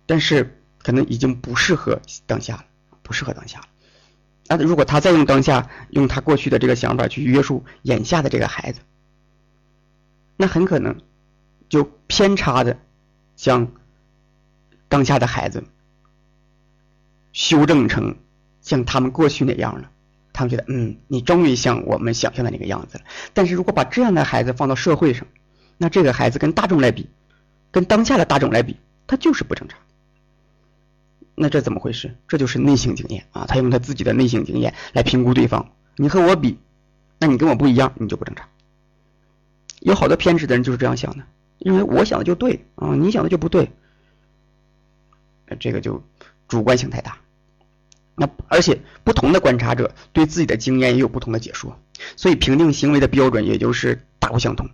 [0.05, 2.65] 但是可能已经不适合当下了，
[3.01, 3.67] 不适合当下了。
[4.49, 8.81] 那如果他再用当下，用他过去的这个想法去约束眼下的这个孩子，
[10.35, 10.97] 那很可能
[11.69, 12.77] 就偏差的
[13.43, 13.67] 将
[14.87, 15.65] 当下的孩子
[17.33, 18.15] 修正成
[18.61, 19.91] 像他们过去那样了。
[20.31, 23.03] 他们觉得，嗯，你终于像我们想象的那个样子了。
[23.33, 25.27] 但是如果把这样的孩子放到社会上，
[25.77, 27.09] 那这个孩子跟大众来比。
[27.69, 28.77] 跟当下的大众来比，
[29.07, 29.77] 他就是不正常。
[31.35, 32.15] 那这怎么回事？
[32.29, 33.45] 这就是内省经验啊！
[33.45, 35.73] 他用他自己的内省经验来评估对方。
[35.97, 36.59] 你和我比，
[37.19, 38.47] 那你跟我不一样，你就不正常。
[39.81, 41.25] 有好多偏执的人就是这样想的，
[41.63, 43.71] 因为我想的就对啊，你想的就不对。
[45.59, 46.03] 这个就
[46.47, 47.17] 主观性太大。
[48.15, 51.79] 那而且不同的观察者对自己的经验也有不同的解说，
[52.15, 54.69] 所以评定行为的标准也就是大不相同。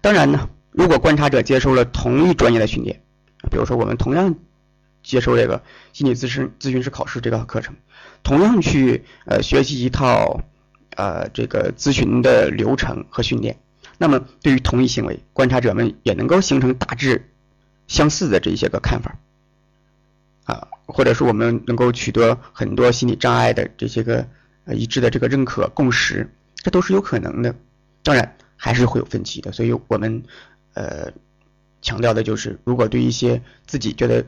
[0.00, 0.48] 当然呢。
[0.72, 3.02] 如果观察者接受了同一专业的训练，
[3.50, 4.36] 比如说我们同样
[5.02, 7.74] 接受这个心理咨询咨询师考试这个课程，
[8.22, 10.44] 同样去呃学习一套
[10.94, 13.58] 呃这个咨询的流程和训练，
[14.00, 17.30] 那么对于同一行为，观察者们也能够形成大致
[17.86, 19.18] 相似的这些个看法
[20.44, 24.26] 啊，或者说我们能够取得很多心理障碍的这些个
[24.72, 27.54] 一致的这个认可共识，这都是有可能的。
[28.02, 30.22] 当然还是会有分歧的，所以我们。
[30.72, 31.12] 呃，
[31.82, 34.24] 强调的就是，如果对一些自己觉得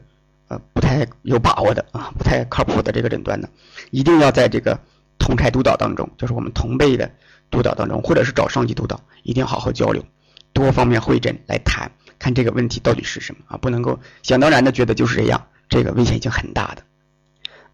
[0.48, 3.48] 呃不太有把握的啊，不太靠谱的这个诊断呢，
[3.92, 4.80] 一定要在这个
[5.20, 7.08] 同台督导当中，就是我们同辈的
[7.52, 10.04] 督导当中，或者是找上级督导，一定要好好交流，
[10.52, 16.82] 多方面会诊来谈，看这个问题到底是什么啊，不能够想当然的觉得就是这样，这个危险性很大的。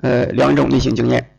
[0.00, 1.30] 呃，两种类型经验，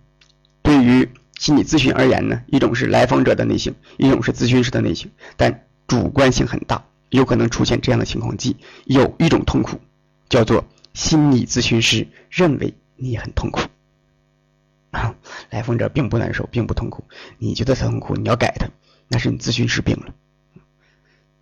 [0.64, 6.84] 对于心理咨询而言呢，一种是来访者的内心，一种是咨询师的内心，但主观性很大。
[7.10, 9.80] 有可能出现这样的情况，即有一种痛苦，
[10.30, 13.62] 叫做心理咨询师认为你很痛苦，
[14.92, 15.16] 啊
[15.50, 17.04] 来访者并不难受，并不痛苦，
[17.38, 18.68] 你觉得他痛苦，你要改他，
[19.08, 20.14] 那是你咨询师病了。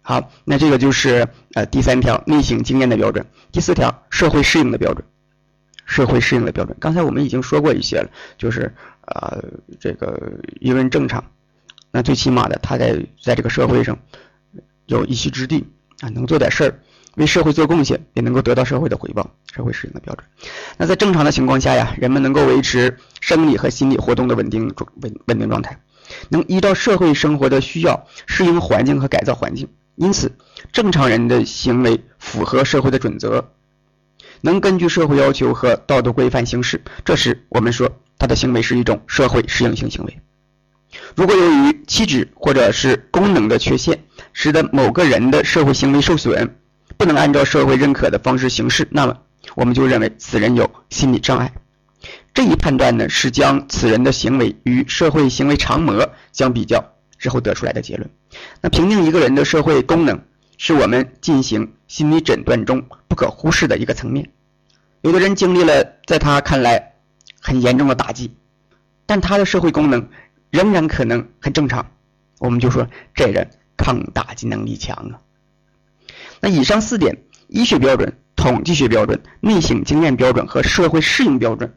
[0.02, 5.06] 好，那这个就是呃第三条内省经验的标准，第四条社会适应的标准，
[5.86, 6.76] 社会适应的标准。
[6.80, 9.44] 刚才我们已经说过一些了，就是呃
[9.80, 11.24] 这个一个人正常，
[11.92, 13.98] 那最起码的他在在这个社会上。
[14.86, 15.66] 有一席之地
[16.00, 16.80] 啊，能做点事儿，
[17.18, 20.26] 为社会做贡献，也能够得到社会的回报，社会适应的标准。
[20.78, 25.80] 那在正常的情况下呀，人们能够维持生理和心理活动的稳定状稳稳定状态，
[26.30, 29.68] 能依照社会生活的需要适应环境和改造环境。
[29.96, 30.32] 因此，
[30.72, 33.50] 正常人的行为符合社会的准则，
[34.42, 36.84] 能根据社会要求和道德规范行事。
[37.04, 40.20] 这时，我们说他的行为是一种社会适应性行为。
[41.16, 44.04] 如果由于气质或者是功能的缺陷，
[44.34, 46.56] 使得某个人的社会行为受损，
[46.98, 49.18] 不能按照社会认可的方式行事，那么
[49.56, 51.54] 我们就认为此人有心理障碍。
[52.34, 56.84] 这一判断呢，是将此人的行为与社会行为常模相比较
[57.18, 58.10] 之后得出来的结论。
[58.62, 60.20] 那评定一个人的社会功能，
[60.58, 64.30] 是我们进行心理诊断中不可忽视的一个层面。
[65.02, 66.94] 有的人经历了在他看来
[67.40, 68.36] 很严重的打击，
[69.06, 70.10] 但他的社会功能
[70.50, 71.92] 仍然可能很正常，
[72.40, 73.50] 我们就说这人。
[73.80, 75.22] 抗打击能力强啊！
[76.42, 81.74] 那以上四点：医学标准、统计学标准、内省经验标准和社会适应标准，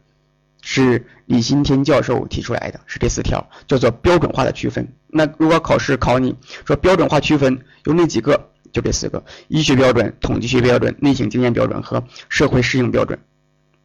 [0.63, 4.93] 是李新天教授提出来的，是这四条，叫做标准化的区分。
[5.07, 6.35] 那如果考试考你
[6.67, 8.51] 说标准化区分有哪几个？
[8.73, 13.19] 就这四个：医学标准、统计学标准、内省经验标准和社会适应标准。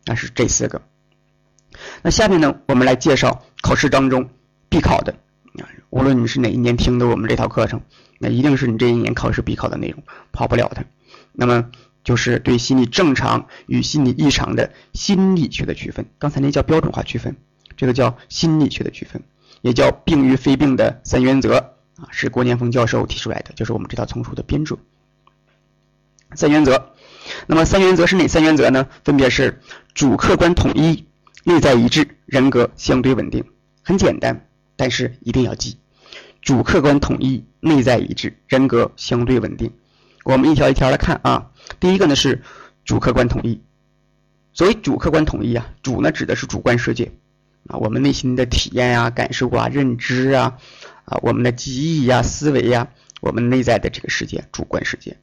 [0.05, 0.79] 那是这四个。
[2.03, 4.29] 那下面呢，我们来介绍考试当中
[4.69, 5.15] 必考的，
[5.89, 7.81] 无论你是哪一年听的我们这套课程，
[8.19, 10.85] 那一定是你这一年考试必考的内容，跑不了的。
[11.31, 11.69] 那么。
[12.05, 17.35] 就是对心理正常与心理异常的心理学的区分，刚才那叫标准化区分，
[17.77, 19.23] 这个叫心理学的区分，
[19.61, 24.77] 也叫病与非病的三原则啊，是郭念峰教授提出来的，就是我们这套丛书的编著。
[26.35, 26.91] 三原则，
[27.47, 28.87] 那么三原则是哪三原则呢？
[29.03, 29.59] 分别是
[29.95, 31.07] 主客观统一、
[31.43, 33.43] 内在一致、人格相对稳定。
[33.81, 35.77] 很简单，但是一定要记：
[36.41, 39.71] 主客观统一、内在一致、人格相对稳定。
[40.23, 41.51] 我们一条一条来看啊。
[41.79, 42.41] 第一个呢是
[42.83, 43.61] 主客观统一。
[44.53, 47.11] 所谓主客观统一啊，主呢指的是主观世界
[47.67, 50.57] 啊，我们内心的体验呀、感受啊、认知啊，
[51.03, 52.87] 啊，我们的记忆呀、思维呀，
[53.21, 55.17] 我们内在的这个世界，主观世界。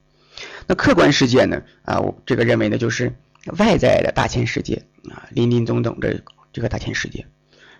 [0.66, 3.14] 那客观世界呢啊，我这个认为呢就是
[3.58, 7.26] 外在的大千世界啊，林林总总的这个大千世界。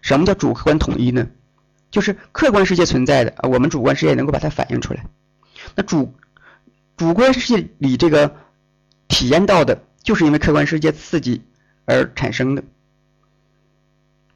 [0.01, 1.29] 什么叫主客观统一呢？
[1.93, 5.05] 就是客观世界存在的啊，我们主观世界能够把它反映出来。
[5.77, 6.13] 那主
[6.97, 8.35] 主观世界里这个。
[9.09, 11.43] 体验到的就是因为客观世界刺激
[11.85, 12.65] 而产生的，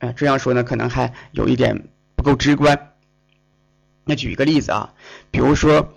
[0.00, 2.92] 哎，这样说呢，可能还有一点不够直观。
[4.04, 4.92] 那举一个例子啊，
[5.30, 5.94] 比如说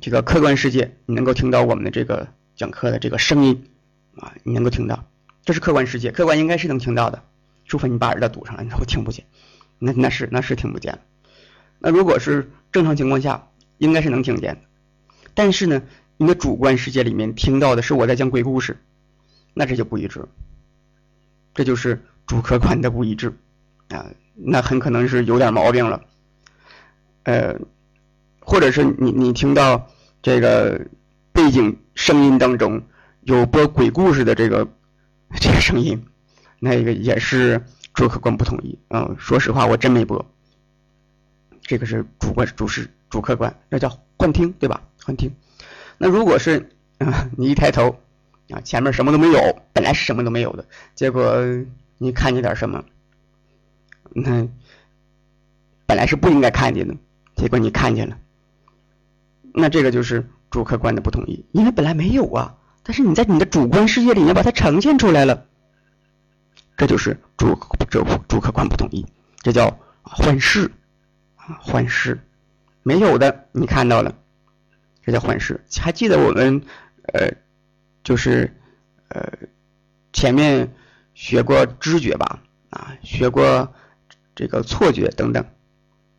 [0.00, 3.68] 这个客观世界，你能够听到我们的这个讲课的这个声音
[4.16, 5.04] 啊，你能够听到，
[5.44, 7.24] 这是客观世界，客观应该是能听到的，
[7.66, 9.26] 除非你把耳朵堵上了，你会听不见，
[9.80, 11.00] 那那是那是听不见。
[11.80, 14.60] 那如果是正常情况下，应该是能听见的，
[15.34, 15.82] 但是呢？
[16.22, 18.76] 你的主观世界里面听到的是我在讲鬼故事，
[19.54, 20.28] 那这就不一致，
[21.54, 23.32] 这就是主客观的不一致
[23.88, 26.02] 啊，那很可能是有点毛病了，
[27.22, 27.58] 呃，
[28.38, 29.88] 或者是你你听到
[30.20, 30.86] 这个
[31.32, 32.82] 背景声音当中
[33.22, 34.68] 有播鬼故事的这个
[35.40, 36.04] 这个声音，
[36.58, 37.64] 那个也是
[38.00, 39.14] 主客观不统一嗯。
[39.18, 40.24] 说实话，我真没播，
[41.60, 44.82] 这个是主观主视主客观，那叫幻听对吧？
[45.04, 45.30] 幻听。
[45.98, 48.00] 那如果是啊，你一抬头
[48.48, 51.44] 啊，前面什么都没有，本来是什么都没有的，结果
[51.98, 52.82] 你看见点什么，
[54.14, 54.48] 那
[55.84, 56.96] 本来是不应该看见的，
[57.36, 58.16] 结果你看见了，
[59.52, 65.44] 那这个就是主客观的不统一，因为本来没有啊，但是你在你的主观世界里面把它呈现出来了，
[66.80, 67.54] 这就是主
[67.90, 69.04] 主主客观不统一，
[69.42, 70.72] 这叫幻视
[71.36, 72.18] 啊，幻视，
[72.82, 74.16] 没有的你看到了。
[75.02, 75.62] 这叫幻视。
[75.78, 76.62] 还记得我们，
[77.12, 77.30] 呃，
[78.02, 78.50] 就是
[79.08, 79.30] 呃，
[80.14, 80.72] 前面
[81.12, 82.42] 学过知觉吧？
[82.70, 83.74] 啊，学过
[84.34, 85.44] 这个错觉等等，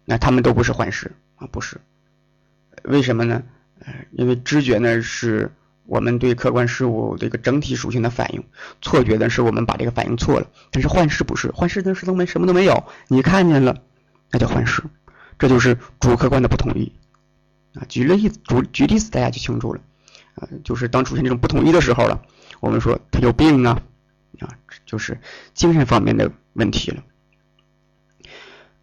[0.05, 1.81] 那他们都不是幻视啊，不是。
[2.83, 3.41] 为什么呢？
[3.79, 5.51] 呃，因为知觉呢是
[5.85, 8.43] 我们对客观事物这个整体属性的反应，
[8.81, 10.47] 错觉呢是我们把这个反应错了。
[10.71, 13.81] 但是幻视不是，幻视的是都没什么都没有，你看见了，
[14.31, 14.83] 那叫幻视。
[15.37, 16.93] 这就是主客观的不统一。
[17.73, 19.81] 啊，举例子，举举例子，大家就清楚了。
[20.35, 22.21] 啊，就是当出现这种不统一的时候了，
[22.59, 23.81] 我们说他有病啊，
[24.39, 24.49] 啊，
[24.85, 25.19] 就是
[25.53, 27.03] 精神方面的问题了。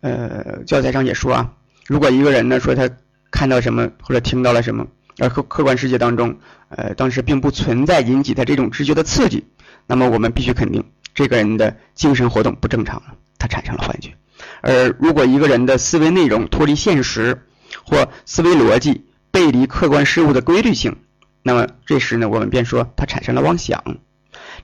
[0.01, 1.55] 呃，教材上也说啊，
[1.87, 2.91] 如果一个人呢说他
[3.31, 4.87] 看到什么或者听到了什么，
[5.19, 9.45] 而客客观世界当中，呃，当时并不存在引起他这种知觉的刺激，
[9.87, 14.15] 那么我们必须肯定这个人的精神活动不正常了，他产生了幻觉。
[14.61, 17.43] 而如果一个人的思维内容脱离现实，
[17.85, 20.97] 或思维逻辑背离客观事物的规律性，
[21.43, 23.99] 那么这时呢，我们便说他产生了妄想。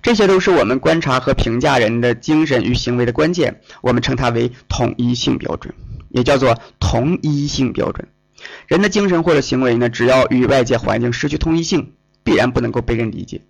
[0.02, 5.74] 这些都是我们观察和评价人的精神与行为的关键，我们称它为统一性标准，
[6.10, 8.06] 也叫做同一性标准。
[8.66, 13.42] 人的精神或者行为呢，只要与外界环境失去统一性，必然不能够被人理解。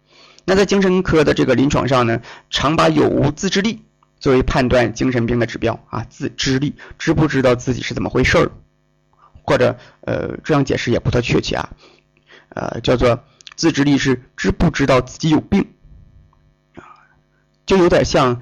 [0.45, 3.83] 那在精神科的这个临床上呢，常把有无自制力
[4.21, 8.51] 作为判断精神病的指标啊，自知力，知不知道自己是怎么回事儿？
[9.47, 11.71] 或者呃，这样解释也不太确切啊，
[12.49, 13.25] 呃，叫做
[13.57, 15.67] 自制力是知不知道自己有病
[16.75, 16.85] 啊，
[17.67, 18.41] 就有点像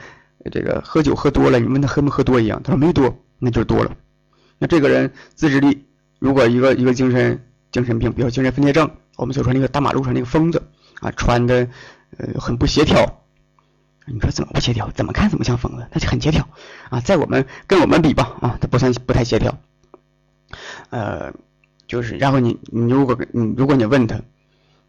[0.53, 3.97] 这个喝酒喝多了，你问他喝没喝多一样，他说没多，那就多了。
[4.59, 5.87] 那这个人自制力，
[6.23, 10.63] 如果一个一个精神精神病，比如精神分裂症，我们所说那个大马路上那个疯子
[11.01, 11.69] 啊，穿的
[12.17, 13.25] 呃很不协调，
[14.07, 14.89] 你说怎么不协调？
[14.93, 15.85] 怎么看怎么像疯子？
[15.91, 16.49] 他就很协调
[16.91, 19.59] 啊，在我们跟我们比吧啊，他不算不太协调。
[20.91, 21.35] 呃，
[21.89, 24.21] 就是，然后你你如果你如果你问他，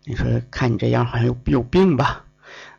[0.06, 2.26] 你说看你这样好像有有病吧，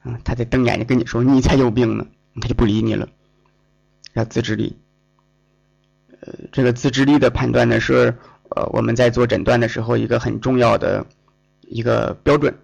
[0.05, 2.07] 嗯，他在瞪眼睛跟你说你才有病呢，
[2.41, 3.09] 他就不理你了，
[4.13, 4.79] 要自制力。
[6.21, 8.17] 呃，这个自制力的判断呢，是
[8.55, 11.07] 呃我们在做诊断的时候一个很重要的
[11.63, 12.55] 一个标准，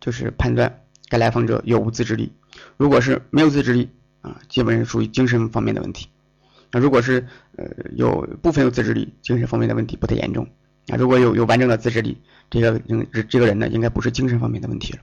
[0.00, 2.32] 就是判断该来访者有无自制力。
[2.76, 3.88] 如果是没有自制力
[4.20, 6.08] 啊，基本上属于精神方面的问题。
[6.70, 7.26] 那如果是
[7.56, 10.46] 呃有部分有自制力，精神方面的问题不太严重。
[10.88, 12.18] 啊，如果有有完整的自制力，
[12.50, 14.98] 这个嗯这个人呢，应该不是精神方面的问题了。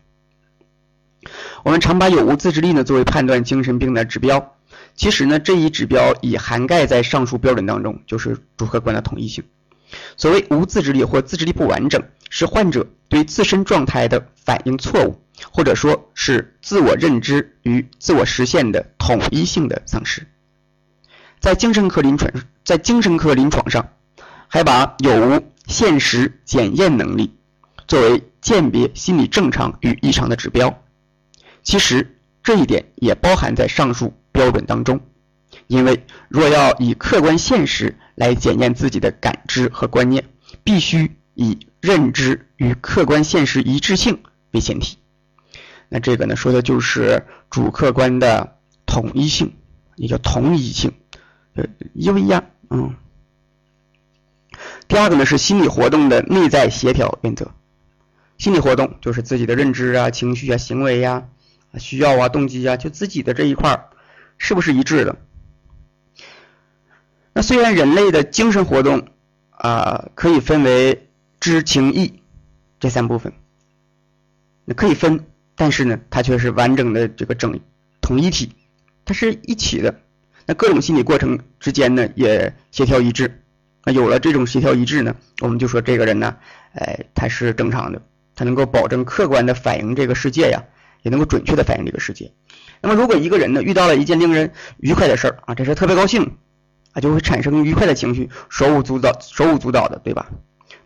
[1.64, 4.56] 我们常把有无自制力呢作为判断精神病的指标。
[5.00, 9.46] 其实呢，这一指标已涵盖在上述标准当中，就是主客观的统一性。
[10.18, 15.18] 所谓无自制力或自制力不完整，是患者对自身状态的反应错误，
[15.54, 20.28] 或者说是自我认知与自我实现的统一性的丧失。
[21.40, 22.30] 在精神科临床，
[22.66, 23.94] 在精神科临床上，
[24.50, 27.34] 还把有无现实检验能力
[27.88, 30.84] 作为鉴别心理正常与异常的指标。
[31.64, 34.14] 其实这一点也包含在上述。
[34.40, 35.02] 标准当中，
[35.68, 40.24] 因为若要以客观现实来检验自己的感知和观念，
[40.64, 44.98] 必须以认知与客观现实一致性为前提。
[45.90, 49.52] 那这个呢，说的就是主客观的统一性，
[49.98, 50.94] 也叫同一性，
[51.56, 52.46] 呃，一不一样？
[52.70, 52.96] 嗯。
[54.88, 57.52] 第二个呢是心理活动的内在协调原则。
[58.38, 61.26] 心理活动就是自己的认知啊、情绪啊、行为呀、
[61.78, 63.90] 需要啊、动机啊，就自己的这一块儿。
[64.40, 65.16] 是不是一致的？
[67.34, 69.08] 那虽然人类的精神活动
[69.52, 71.08] 啊可以分为
[71.40, 72.22] 知情意
[72.80, 73.32] 这三部分，
[74.66, 75.26] 那可以分，
[75.56, 77.60] 但是呢，它却是完整的这个整
[78.02, 78.52] 统一体，
[79.06, 80.00] 它是一起的。
[80.48, 83.44] 那各种心理过程之间呢也协调一致。
[83.84, 86.36] 那有了这种协调一致呢，我们就说这个人呢，
[86.74, 88.02] 哎，他是正常的，
[88.36, 90.64] 他能够保证客观的反映这个世界呀，
[91.04, 92.32] 也能够准确的反映这个世界。
[92.82, 96.38] 那么，如果一个人呢遇到了一件令人愉快的事儿啊，这事特别高兴
[96.94, 100.28] 啊，就会产生愉快的情绪，手舞足蹈、手舞足蹈的，对吧？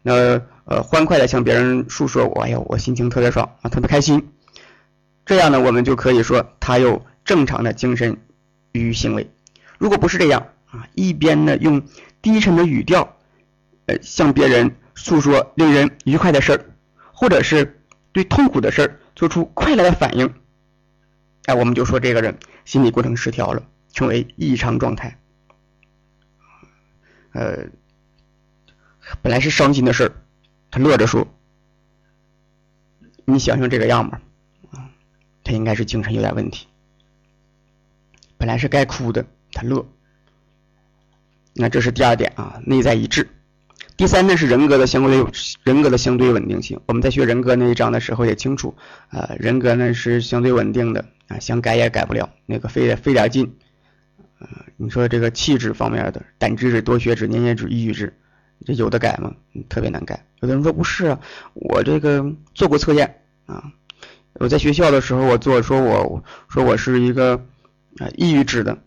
[0.02, 4.30] 那呃，欢快的向别人诉说，我哎呀，我心情特别爽啊，特别开心。
[5.26, 8.18] 这样呢，我们就可以说他有正常的精神
[8.72, 9.30] 与行为。
[9.78, 11.84] 如果不是这样啊，一边呢用
[12.22, 13.16] 低沉的语调
[13.86, 16.66] 呃向别人诉说令人愉快的事儿，
[17.14, 17.80] 或者是
[18.12, 20.34] 对痛苦的事儿做出快乐的反应。
[21.46, 25.20] 哎，我们就说这个人心理过程失调了，称为异常状态。
[27.34, 27.66] 呃，
[29.22, 30.12] 本来是伤心的事儿，
[30.72, 31.28] 他乐着说。
[33.26, 34.22] 你想想这个样吧，
[34.72, 34.92] 啊，
[35.44, 36.68] 他应该是精神有点问题。
[38.38, 39.86] 本来是该哭的，他乐。
[41.54, 43.30] 那这是第二点啊，内在一致。
[43.96, 45.26] 第三呢是人格的相对
[45.64, 46.82] 人格的相对稳定性。
[46.86, 48.76] 我们在学人格那一章的时候也清楚，
[49.10, 51.06] 啊，人格呢是相对稳定的。
[51.40, 53.56] 想改也改不了，那个费费点劲，
[54.40, 58.18] 呃，你说这个气质方面的，胆汁质、多血质、粘液质、抑郁质，
[58.66, 59.34] 这有的改吗？
[59.70, 60.26] 特别难改。
[60.42, 61.20] 有的人说不是啊，
[61.54, 63.72] 我这个做过测验啊，
[64.34, 67.36] 我在学校的时候我做，说我说我是一个
[68.00, 68.78] 啊抑郁质的，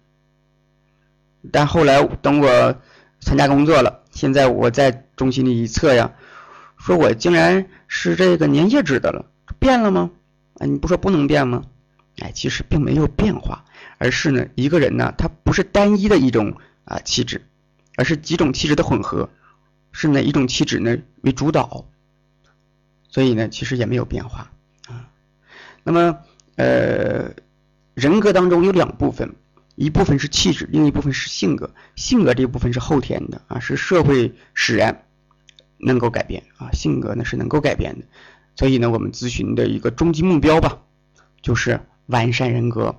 [1.53, 2.76] 但后来等我
[3.20, 6.12] 参加工作了，现在我在中心里一测呀，
[6.78, 9.24] 说我竟然是这个粘液质的了，
[9.59, 10.11] 变了吗？
[10.59, 11.62] 啊，你不说不能变吗？
[12.18, 13.64] 哎，其实并没有变化，
[13.98, 16.56] 而是呢，一个人呢，他不是单一的一种
[16.86, 17.46] 啊气质，
[17.96, 19.28] 而是几种气质的混合，
[19.92, 21.84] 是哪一种气质呢为主导，
[23.10, 24.50] 所以呢，其实也没有变化
[24.86, 25.10] 啊。
[25.84, 26.18] 那么，
[26.56, 27.34] 呃，
[27.92, 29.36] 人格当中有两部分，
[29.74, 31.70] 一部分是气质，另一部分是性格。
[31.96, 35.04] 性格这部分是后天的啊，是社会使然
[35.76, 38.06] 能够改变啊，性格呢是能够改变的。
[38.54, 40.78] 所以呢，我们咨询的一个终极目标吧，
[41.42, 41.78] 就是。
[42.07, 42.94] 完善人格，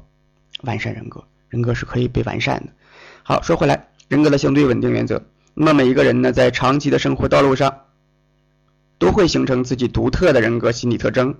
[0.63, 2.73] 完善人格，人格是可以被完善的。
[3.23, 5.23] 好，说回来，人格的相对稳定原则。
[5.53, 7.81] 那么每一个人呢，在长期的生活道路上，
[8.99, 11.35] 都会形成自己独特的人格心理特征。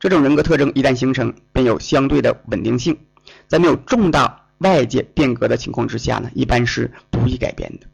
[0.00, 2.98] 这种人格特征一旦形成，便有相对的稳定性，
[3.46, 7.86] 在没有重大外界变革的情况之下呢，一般是不易改变的。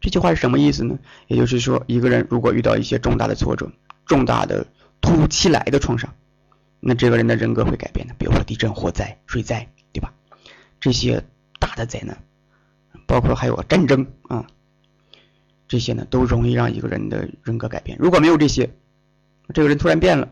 [0.00, 0.98] 这句话是什么意思呢？
[1.26, 3.70] 也就是说，一个人如果遇到一些重大的挫折、
[4.06, 4.66] 重大的
[5.00, 6.14] 突如其来的创伤，
[6.80, 10.12] 那这个人的人格会改变的，比如说地震、火灾、水灾，对吧？
[10.80, 11.22] 这些
[11.58, 12.16] 大的灾难，
[13.06, 14.46] 包括还有战争啊，
[15.68, 17.98] 这些呢都容易让一个人的人格改变。
[18.00, 18.70] 如果没有这些，
[19.52, 20.30] 这个人突然变了，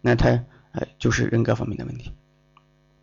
[0.00, 2.12] 那他呃就是人格方面的问题。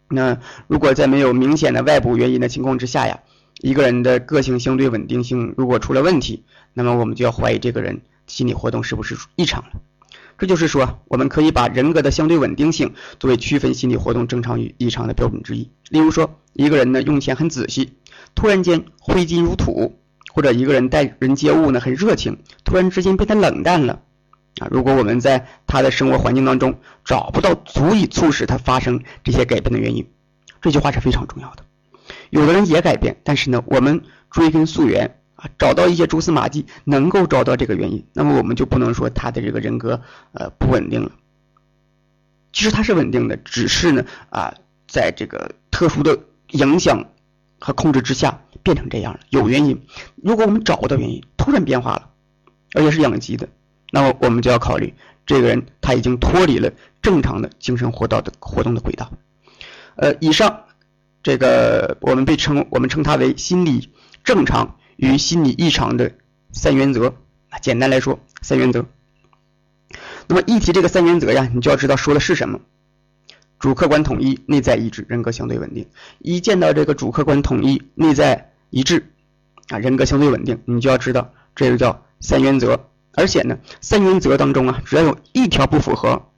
[0.08, 3.20] 那如果在没有明显的外部原因的情况之下呀，
[3.60, 9.82] 一个人的个性相对稳定性如果出了问题，那么我们就要怀疑这个人心理活动是不是异常了。
[10.38, 15.70] 这就是说，我们可以把人格的相对稳定性作为区分心理活动正常与异常的标准之一。
[15.90, 17.94] 例如说，一个人呢用钱很仔细，
[18.36, 19.98] 突然间挥金如土，
[20.34, 24.02] 或者一个人待人接物呢很热情，突然之间变得冷淡了。
[24.60, 30.08] 啊，如果我们在他的生活环境当中找不到足以促使他发生这些改变的原因，
[30.62, 31.64] 这句话是非常重要的。
[32.30, 35.18] 有的人也改变，但是呢，我们追根溯源。
[35.58, 40.02] 找到一些蛛丝马迹，能够找到这个原因，那么我们就不能说他的这个人格
[40.34, 41.12] 呃不稳定了。
[42.54, 44.54] 其实他是稳定的，只是呢啊，
[44.88, 46.18] 在这个特殊的
[46.52, 47.06] 影响
[47.60, 49.86] 和控制之下变成这样了，有原因。
[50.16, 52.10] 如果我们找不到原因，突然变化了，
[52.74, 53.50] 而且是养鸡的，
[53.92, 54.94] 那么我们就要考虑
[55.26, 56.72] 这个人他已经脱离了
[57.02, 59.12] 正常的精神活道的活动的轨道。
[59.98, 60.64] 呃，以上
[61.24, 63.90] 这个我们被称我们称他为心理
[64.24, 64.78] 正常。
[64.98, 66.12] 与心理异常的
[66.52, 67.14] 三原则
[67.50, 68.86] 啊，简单来说，三原则。
[70.28, 72.60] 那么一提这个三原则呀，你就要知道说的是什么。
[73.60, 75.88] 主客观统一，内在一致，人格相对稳定。
[76.20, 79.12] 一见到这个主客观统一，内在一致
[79.70, 82.90] 啊，人格相对稳定，你就要知道这个叫三原则。
[83.14, 86.30] 而且呢，三原则当中啊，只要有一条不符合，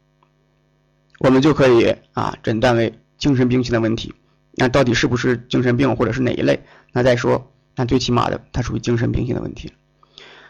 [1.20, 4.14] 我们就可以啊诊断为精神病性的问题。
[4.54, 6.64] 那到底是不是精神病，或者是哪一类？
[6.94, 7.52] 那再说。
[7.78, 9.72] 那最起码的，它属于精神病性的问题。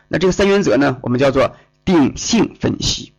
[0.07, 1.55] 那这个三原则呢，我们叫做
[1.86, 3.13] 定性分析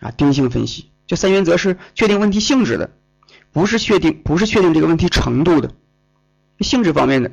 [0.00, 0.90] 啊，定性分析。
[1.06, 2.90] 这三原则是确定问题性质的，
[3.52, 5.72] 不是确定不是确定这个问题程度的。
[6.58, 7.30] 性质方面的，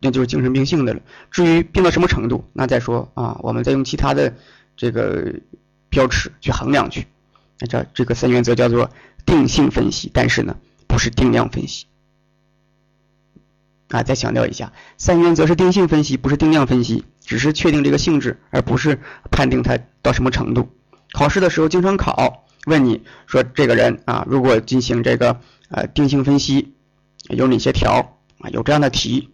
[0.00, 1.00] 那就是精神病性的了。
[1.32, 4.32] 至于病到什么程度，那再说啊，我们再用其他的
[4.76, 5.34] 这个
[5.90, 7.08] 标尺去衡量去。
[7.58, 8.88] 那这这个三原则叫做
[9.26, 10.56] 定性分析，但是呢，
[10.86, 11.86] 不是定量分析。
[13.88, 20.68] 啊，再强调一下，三原则是定性分析，不是定量分析，只是确定这个性质，而不是判定它到什么程度。
[21.12, 26.74] 考试的时候经常考，问你说这个人啊，如果进行这个呃定性分析，
[27.30, 28.50] 有哪些条啊？
[28.50, 29.30] 有这样的题。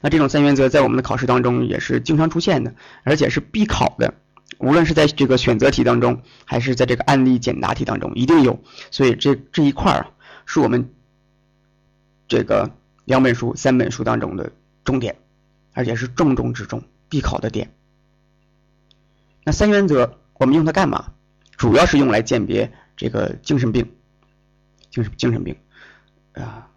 [0.00, 4.14] 那这种三原则在我们的考试当中也是经常出现的，而且是必考的，
[4.58, 8.62] 无论是在这个选择题当中，还是在这个案例简答题当中，一定有。
[8.92, 10.10] 所以这这一块啊，
[10.44, 10.90] 是我们
[12.28, 12.70] 这个。
[13.06, 14.52] 两本书、三本书当中的
[14.84, 15.16] 重点，
[15.72, 17.72] 而且是重中之重、必考的点。
[19.44, 21.12] 那三原则我们用它干嘛？
[21.56, 23.90] 主要是用来鉴别这个精神病、
[24.90, 25.56] 精神精神病
[26.34, 26.68] 啊。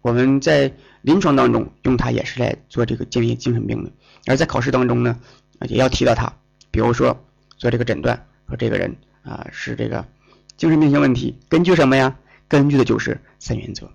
[0.00, 3.90] 我们在临床当中用它也是来做这个鉴别精神病的，
[4.26, 5.20] 而在考试当中呢，
[5.68, 6.32] 也要提到它。
[6.70, 7.22] 比如说
[7.58, 10.06] 做这个诊断，说这个人啊是这个
[10.56, 12.16] 精神病性问题，根据什么呀？
[12.48, 13.90] 根据的就是三原则。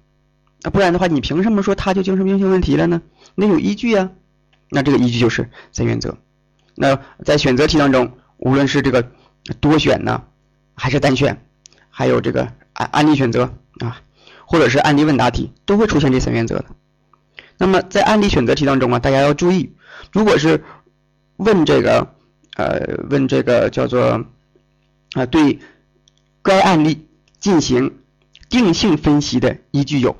[0.64, 3.02] 啊，不然的话，你凭什么说他就精神病性问题了呢？
[3.36, 4.12] 那有依据啊。
[4.74, 6.18] 那这个依据就是三原则。
[6.76, 9.12] 那在选择题当中，无论是这个
[9.60, 10.24] 多选呢，
[10.76, 11.46] 还是单选，
[11.90, 14.02] 还有这个案案例选择啊，
[14.46, 16.66] 或者是案例问答题，都会出现这三原则的。
[17.58, 19.74] 那么在案例选择题当中啊，大家要注意，
[20.14, 20.64] 如果是
[21.36, 22.16] 问这个
[22.56, 24.26] 呃问这个叫做
[25.14, 25.60] 啊对
[26.42, 27.08] 该案例
[27.40, 27.98] 进行
[28.50, 30.16] 定性分析的依据有。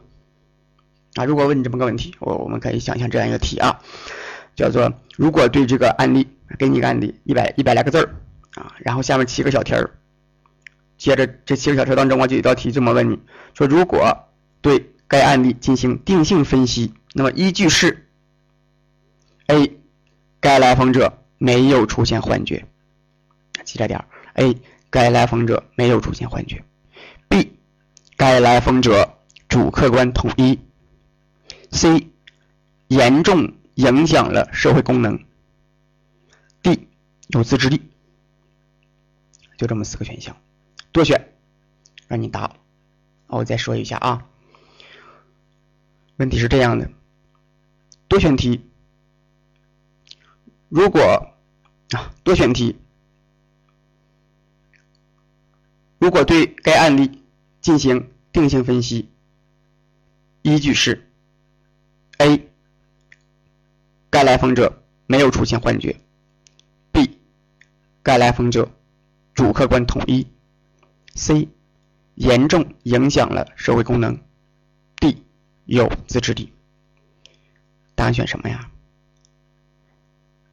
[1.16, 3.82] 啊，如果问你这么个问题，我我们可以想象这样一个题啊，
[4.56, 8.16] 叫做如果对这个案例给你一个案例一百一百来个字儿
[8.56, 9.92] 啊，然后下面七个小题儿，
[10.98, 13.20] 接着这七个小题当中，我就一道题这么问你
[13.54, 14.30] 说，如果
[14.62, 18.08] 对该案例进行定性分析，那么依据是
[19.48, 19.80] ：A，
[20.40, 22.66] 该来访者没有出现幻觉，
[23.66, 24.06] 记着点儿
[24.36, 24.56] ；A，
[24.90, 26.64] 该来访者没有出现幻觉
[27.30, 27.50] ；B，
[28.16, 29.18] 该来访者
[29.50, 30.58] 主客观统一。
[31.72, 32.10] C
[32.88, 35.26] 严重影响了社会功能。
[36.62, 36.88] D
[37.30, 37.82] 有自制力。
[39.58, 40.36] 就这么四个选项，
[40.92, 41.36] 多选，
[42.08, 42.56] 让你答。
[43.28, 44.26] 我再说一下啊，
[46.18, 46.90] 问题是这样的：
[48.08, 48.66] 多选题，
[50.68, 51.36] 如果
[51.92, 52.76] 啊多选题，
[56.00, 57.22] 如果对该案例
[57.62, 59.12] 进行定性分析，
[60.42, 61.08] 依据是。
[62.22, 62.52] A，
[64.12, 66.00] 该来访者没有出现幻觉。
[66.92, 67.18] B，
[68.04, 68.72] 该来访者
[69.34, 70.28] 主客观统一。
[71.16, 71.50] C，
[72.14, 74.22] 严重影响了社会功能。
[74.98, 75.24] D，
[75.66, 76.54] 有自制力。
[77.96, 78.72] 答案选什么呀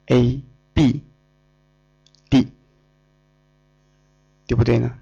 [0.06, 0.42] ？A、
[0.72, 1.02] B、
[2.30, 2.50] D，
[4.46, 4.98] 对不对呢？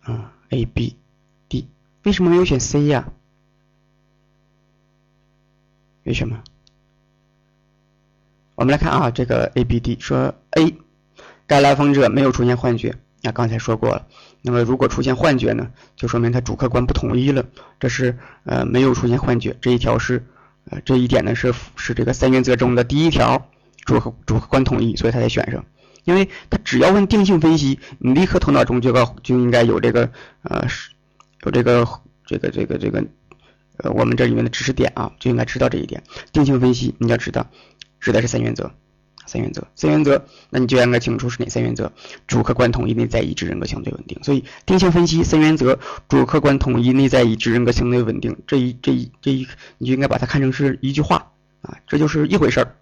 [0.00, 0.96] 啊，A、B。
[2.06, 3.08] 为什么没有选 C 呀？
[6.04, 6.40] 为什么？
[8.54, 10.76] 我们来看啊，这个 A、B、D 说 A，
[11.48, 14.06] 该来访者没有出现幻觉，那刚才说过了。
[14.40, 17.44] 那么如果出现幻觉呢，就说明他主客观不统一了。
[17.80, 20.24] 这是呃没有出现幻觉，这一条是
[20.70, 23.50] 呃这一点呢是是这个三原则中的第一条，
[23.84, 25.64] 主客主客观统一，所以他才选上。
[26.04, 30.68] 因为他只要问定性分析，你立刻头脑中就要就应该有这个呃
[31.46, 31.88] 有这个
[32.26, 33.04] 这个这个这个
[33.76, 36.02] 呃我们这里面的知识点啊，就应该知道这一点。
[36.32, 37.46] 定性分析你要知道，
[38.00, 38.72] 指的是三原则，
[39.26, 41.92] 三原则，三原则，那你就应该清楚是哪三原则：
[42.26, 44.18] 主客观统一、内在一致、人格相对稳定。
[44.24, 45.78] 所以定性分析三原则：
[46.08, 48.36] 主客观统一、内在一致、人格相对稳定。
[48.48, 49.46] 这一这一这一，
[49.78, 51.30] 你就应该把它看成是一句话
[51.62, 52.74] 啊，这就是一回事儿。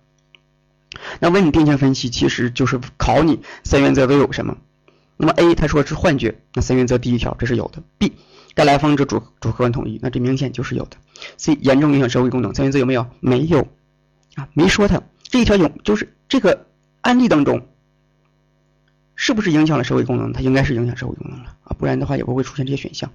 [1.21, 4.57] 那问你定性分析，其实就是考你三原则都有什么。
[5.17, 7.83] 那么 A 他说是幻觉，那三原则第一条这是有的。
[7.99, 8.13] B
[8.55, 10.97] 带来访者主主客观统一，那这明显就是有的。
[11.37, 13.07] C 严重影响社会功能，三原则有没有？
[13.21, 13.67] 没有
[14.37, 16.67] 啊，没说它这一条有，就是这个
[17.03, 17.67] 案例当中
[19.17, 20.33] 是不是影响了社会功能？
[20.33, 23.11] 它应该是影响社会功能了啊，不然的话也不会出现这些选项。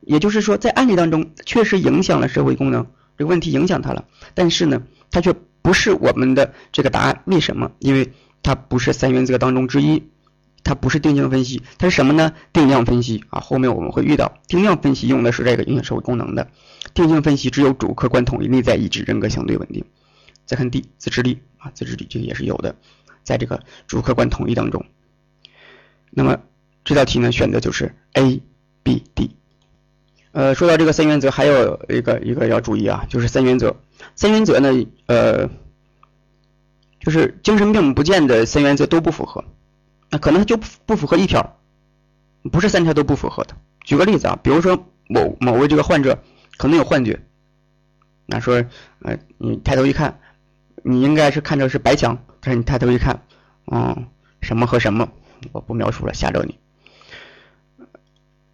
[0.00, 2.86] 也就是说，在案例当中确实影响了社会功能，
[3.16, 5.34] 这个问题影响它了，但是呢，它却。
[5.64, 7.70] 不是我们的这个答案，为什么？
[7.78, 8.12] 因为
[8.42, 10.02] 它不是三原则当中之一，
[10.64, 12.32] 它不是定性分析，它是什么呢？
[12.52, 16.48] 定量分析啊，后面我们会遇到定量分析用的是这个影响社会功能的，
[16.94, 19.84] 定性分析只有主客观统一、内在一致、人格相对稳定。
[20.44, 22.74] 再看 D 自制力啊，自制力这个也是有的，
[23.22, 24.84] 在这个主客观统一当中。
[26.10, 26.38] 那么
[26.84, 28.42] 这道题呢，选的就是 A、
[28.82, 29.36] B、D。
[30.32, 33.76] 呃，说到这个三原则，还有一个一个要注意啊，就是三原则。
[34.16, 35.48] 三原则呢，呃，
[37.00, 39.44] 就是精神病不见得三原则都不符合，
[40.12, 41.56] 那可能就不符合一条，
[42.52, 43.56] 不是三条都不符合的。
[43.80, 46.22] 举个例子啊，比如说某某位这个患者
[46.58, 47.18] 可能有幻觉，
[48.26, 48.62] 那说
[49.00, 50.20] 呃你抬头一看，
[50.84, 53.22] 你应该是看着是白墙，但是你抬头一看，
[53.72, 54.06] 嗯，
[54.42, 55.08] 什么和什么，
[55.52, 56.58] 我不描述了，吓着你。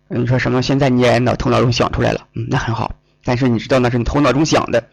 [0.08, 0.62] 你说什么？
[0.62, 2.94] 现在你也脑头脑中想出来了，嗯，那很好，
[3.24, 4.88] 但是你知道那是你头脑中想的。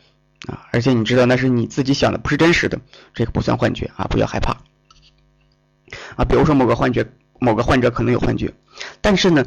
[0.47, 2.79] 啊，而且你知道那是你自己想的，不是真实的，
[3.13, 4.57] 这个不算幻觉啊，不要害怕。
[6.15, 7.05] 啊，比如说某个幻觉，
[7.39, 8.53] 某个患者可能有幻觉，
[9.01, 9.45] 但是呢，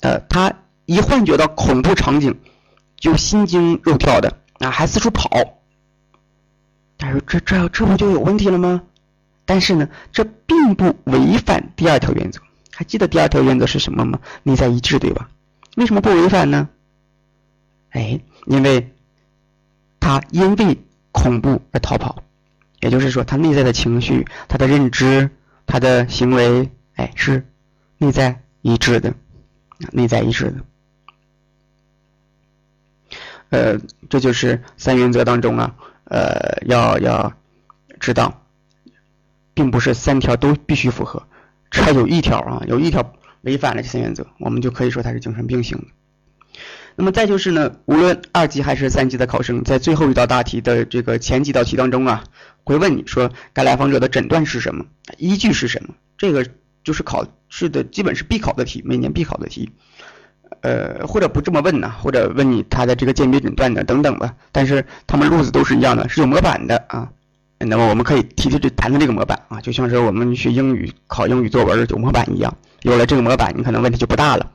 [0.00, 0.52] 呃，他
[0.86, 2.38] 一幻觉到恐怖场景，
[2.96, 5.30] 就心惊肉跳的啊，还四处跑。
[6.98, 8.82] 他说这这这不就有问题了吗？
[9.44, 12.40] 但是呢，这并不违反第二条原则。
[12.72, 14.18] 还记得第二条原则是什么吗？
[14.42, 15.28] 内在一致，对吧？
[15.76, 16.68] 为什么不违反呢？
[17.90, 18.94] 哎，因为。
[20.02, 20.78] 他因为
[21.12, 22.22] 恐怖而逃跑，
[22.80, 25.30] 也就是说，他内在的情绪、他的认知、
[25.70, 27.46] 他的行为，哎，是
[27.96, 29.14] 内在一致的，
[29.92, 30.64] 内在一致的。
[33.50, 37.32] 呃，这就是三原则当中啊，呃，要要
[38.00, 38.44] 知道，
[39.54, 41.24] 并不是三条都必须符合，
[41.70, 45.84] 只要有一条啊，有一条违反了这三原则，我们就可以说他是精神病性的。
[46.96, 52.24] 那么再就是呢，无论二级还是三级的考生，在最后一道大题的这个前几道题当中啊，
[52.64, 54.84] 会问你说该来访者的诊断是什么，
[55.16, 55.94] 依据是什么？
[56.18, 56.46] 这个
[56.84, 59.70] 就是考试的基本是必考的题，每年必考的题。
[60.62, 64.34] 呃，或者不这么问呢，或者问你他的这个鉴别诊断的等等吧。
[64.52, 67.08] 但是他们路子都是一样的，是有模板的啊。
[67.58, 74.50] 那么我们可以提提这谈谈这个模板啊，就像是我们学英语考英语作文有模板一样，有了这个模板，你可能问题就不大了。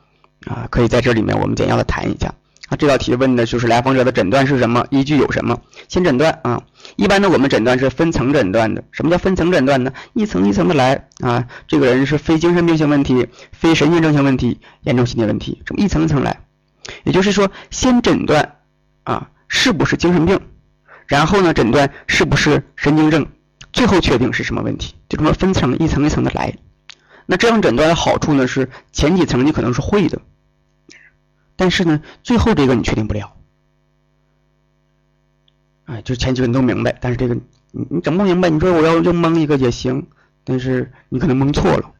[0.45, 2.33] 啊，可以在这里面我们简要的谈一下。
[2.67, 5.61] 啊，这道题问的就是来访者的诊断是什么，依据有什么？
[5.87, 6.63] 先诊断啊，
[6.95, 8.83] 一般呢我们诊断是分层诊断的。
[8.91, 9.93] 什么叫分层诊断呢？
[10.13, 16.39] 一层一层的来啊，这个人是非精神病性问题、非神经症性问题、严重心理问题，这么一层一层来。
[17.03, 18.55] 也就是说，先诊断
[19.03, 20.39] 啊是不是精神病，
[21.05, 23.27] 然后呢诊断是不是神经症，
[23.73, 26.55] 最后确定是什么问题，就这么分层一层一层的来。
[27.25, 30.21] 那这样诊断的好处呢是前几层你可能是会的。
[31.55, 33.33] 但是呢，最后这个你确定不了，
[35.85, 37.35] 哎，就前几个你都明白，但是这个
[37.71, 40.07] 你你整不明白，你说我要又蒙一个也行，
[40.43, 41.91] 但是你可能蒙错了。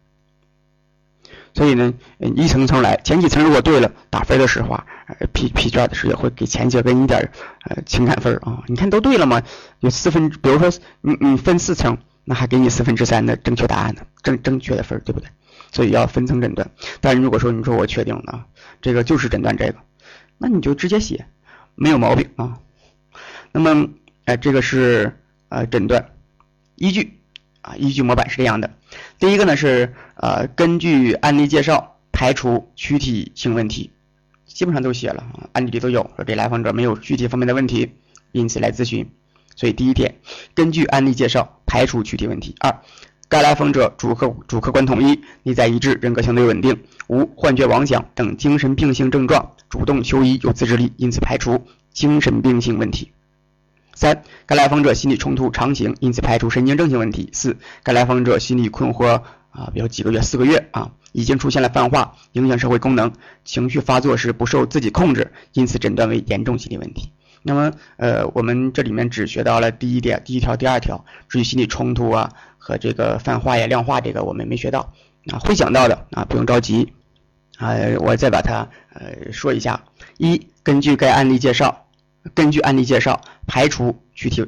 [1.53, 4.85] 所以呢，一层层来，前几层如果对了，打分的时候啊，
[5.31, 7.31] 批批卷的时候也会给前几个给你点
[7.63, 8.61] 呃情感分啊。
[8.67, 9.41] 你看都对了吗？
[9.79, 10.69] 有四分，比如说
[10.99, 15.29] 你你分四层，那还给你四分之三的正确答案呢，正正确的分，对不对？
[15.71, 16.69] 所以要分层诊断。
[16.99, 18.47] 但是如果说你说我确定了。
[18.81, 19.75] 这个就是诊断这个，
[20.37, 21.25] 那你就直接写，
[21.75, 22.59] 没有毛病啊。
[23.51, 23.89] 那么，
[24.25, 25.17] 哎，这个是
[25.49, 26.11] 呃诊断
[26.75, 27.19] 依据
[27.61, 28.69] 啊，依据模板是这样的。
[29.17, 33.91] 第一个呢是呃根据案例介绍排除躯体性问题，
[34.45, 37.93] 基本上都写了，案例里都有，说这来访者没有躯体方面的问题，
[38.31, 39.09] 因此来咨询。
[39.55, 40.15] 所以第一点，
[40.53, 42.55] 根据案例介绍排除躯体问题。
[42.59, 42.81] 二，
[43.29, 53.11] 该来访者主客主客观统一，内在一致，人格相对稳定，无幻觉妄想等精神病性症状，主动求医，有自制力，因此排除精神病性问题。
[53.93, 57.29] 三，该来访者心理冲突常情，因此排除神经症性问题。
[57.31, 63.13] 四，该来访者心理困惑啊，比如几个月、四个月啊，已经出现了泛化，影响社会功能，
[63.45, 67.09] 情绪发作时不受自己控制，因此诊断为严重心理问题。
[67.47, 74.91] 那么，呃，我们这里面只学到了第一点、第一条、第二条，至于心理冲突啊和这个泛化呀、量化这个，我们没学到
[75.31, 76.91] 啊，会讲到的啊，不用着急
[77.59, 79.83] 啊，我再把它呃说一下。
[80.17, 81.83] 一，根据该案例介绍。
[82.33, 84.43] 根据案例介绍，排除躯体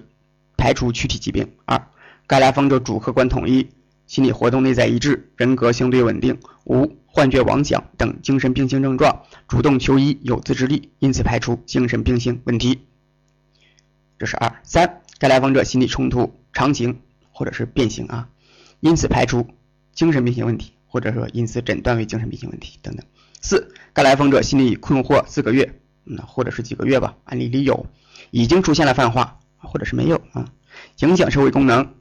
[0.57, 1.47] 排除躯体疾病。
[1.65, 1.79] 二，
[2.25, 3.69] 该来访者主客观统一，
[4.07, 12.82] 心理活动内在一致，人格相对稳定，无幻觉妄想等精神病性症状，主动求医，有自制力，因此排除精神病性问题。
[14.20, 14.59] 这是二。
[14.61, 17.01] 三，该来访者心理冲突常情
[17.32, 18.30] 或者是变形啊，
[18.82, 19.47] 因此排除
[19.95, 23.03] 精神病性问题，或者说因此诊断为精神病性问题等等。
[23.41, 25.80] 四，该来访者心理困惑四个月。
[26.03, 27.88] 那或者是几个月吧，案例里有
[28.30, 30.51] 已经出现了泛化，或者是没有啊，
[30.99, 31.95] 影响社会功能，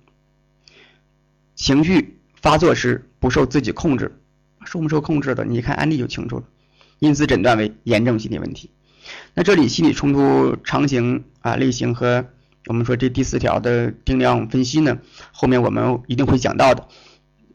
[1.55, 4.21] 情绪发作时不受自己控制，
[4.67, 6.45] 受不受控制的，你看案例就清楚了，
[6.99, 8.71] 因此诊断为严重心理问题。
[9.35, 12.27] 那这里心理冲突常型啊类型和
[12.67, 14.99] 我们说这第四条的定量分析呢，
[15.33, 16.89] 后面我们一定会讲到的，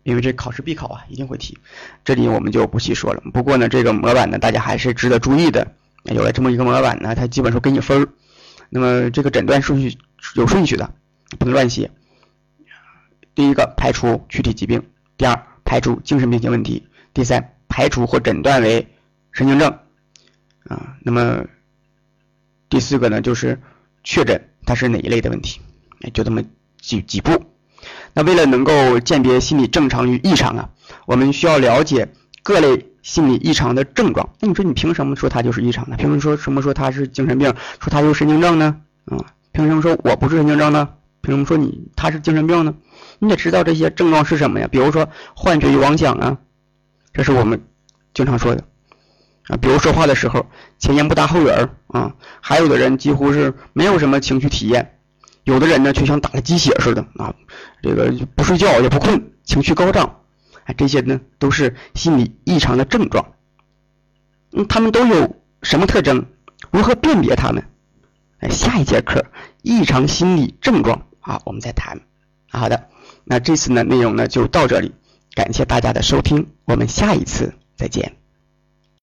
[0.04, 1.58] 因为这考试必考啊，一定会提，
[2.06, 3.22] 这里我们就不细说了。
[3.34, 5.76] 不过呢，这个模板呢，大家还是值得注意的。
[6.06, 8.10] 有了这么一个模板呢，它基本说给你分儿。
[8.70, 9.98] 那么这个诊断顺序
[10.36, 10.94] 有顺序的，
[11.38, 11.92] 不能乱写。
[13.36, 14.82] 第一个排除躯体疾病，
[15.18, 18.88] 第二排除精神病性问题，第三排除或诊断为
[19.32, 19.80] 神经症
[20.68, 20.96] 啊。
[21.02, 21.46] 那么
[22.70, 23.60] 第四个呢，就是
[24.04, 25.62] 确诊它是哪一类的问题，
[26.14, 26.44] 就这么
[26.80, 27.44] 几几步。
[28.14, 30.70] 那为了能够鉴别心理正常与异常啊，
[31.06, 32.88] 我们需要了解各类。
[33.02, 35.96] 心理异常的症状，那你说你凭什么说他就是异常呢？
[35.98, 38.80] 凭什么说什么说他是精神病，说他就是神经症呢？
[39.06, 39.18] 啊，
[39.52, 40.88] 凭什么说我不是神经症呢？
[41.22, 42.76] 凭什么说你他是精神病呢？
[43.18, 44.68] 你得知道这些症状是什么呀？
[44.72, 46.38] 比如说幻觉与妄想啊，
[47.14, 47.62] 这是我们
[48.14, 48.64] 经常说的
[49.48, 49.58] 啊。
[49.58, 50.46] 比如说话的时候
[50.80, 55.00] 前言不搭后语儿啊，还有的人几乎是没有什么情绪体验，
[55.44, 57.34] 有的人呢却像打了鸡血似的啊，
[57.82, 60.18] 这个不睡觉也不困，情绪高涨。
[60.64, 63.34] 啊，这些呢都是心理异常的症状，
[64.52, 66.28] 嗯，他们都有什么特征？
[66.70, 67.64] 如何辨别他们？
[68.42, 69.26] 哎，下一节课
[69.64, 72.00] 异常心理症状啊，我们再谈。
[72.52, 72.90] 好的，
[73.24, 74.94] 那这次呢内容呢就到这里，
[75.34, 78.21] 感谢大家的收听，我们下一次再见。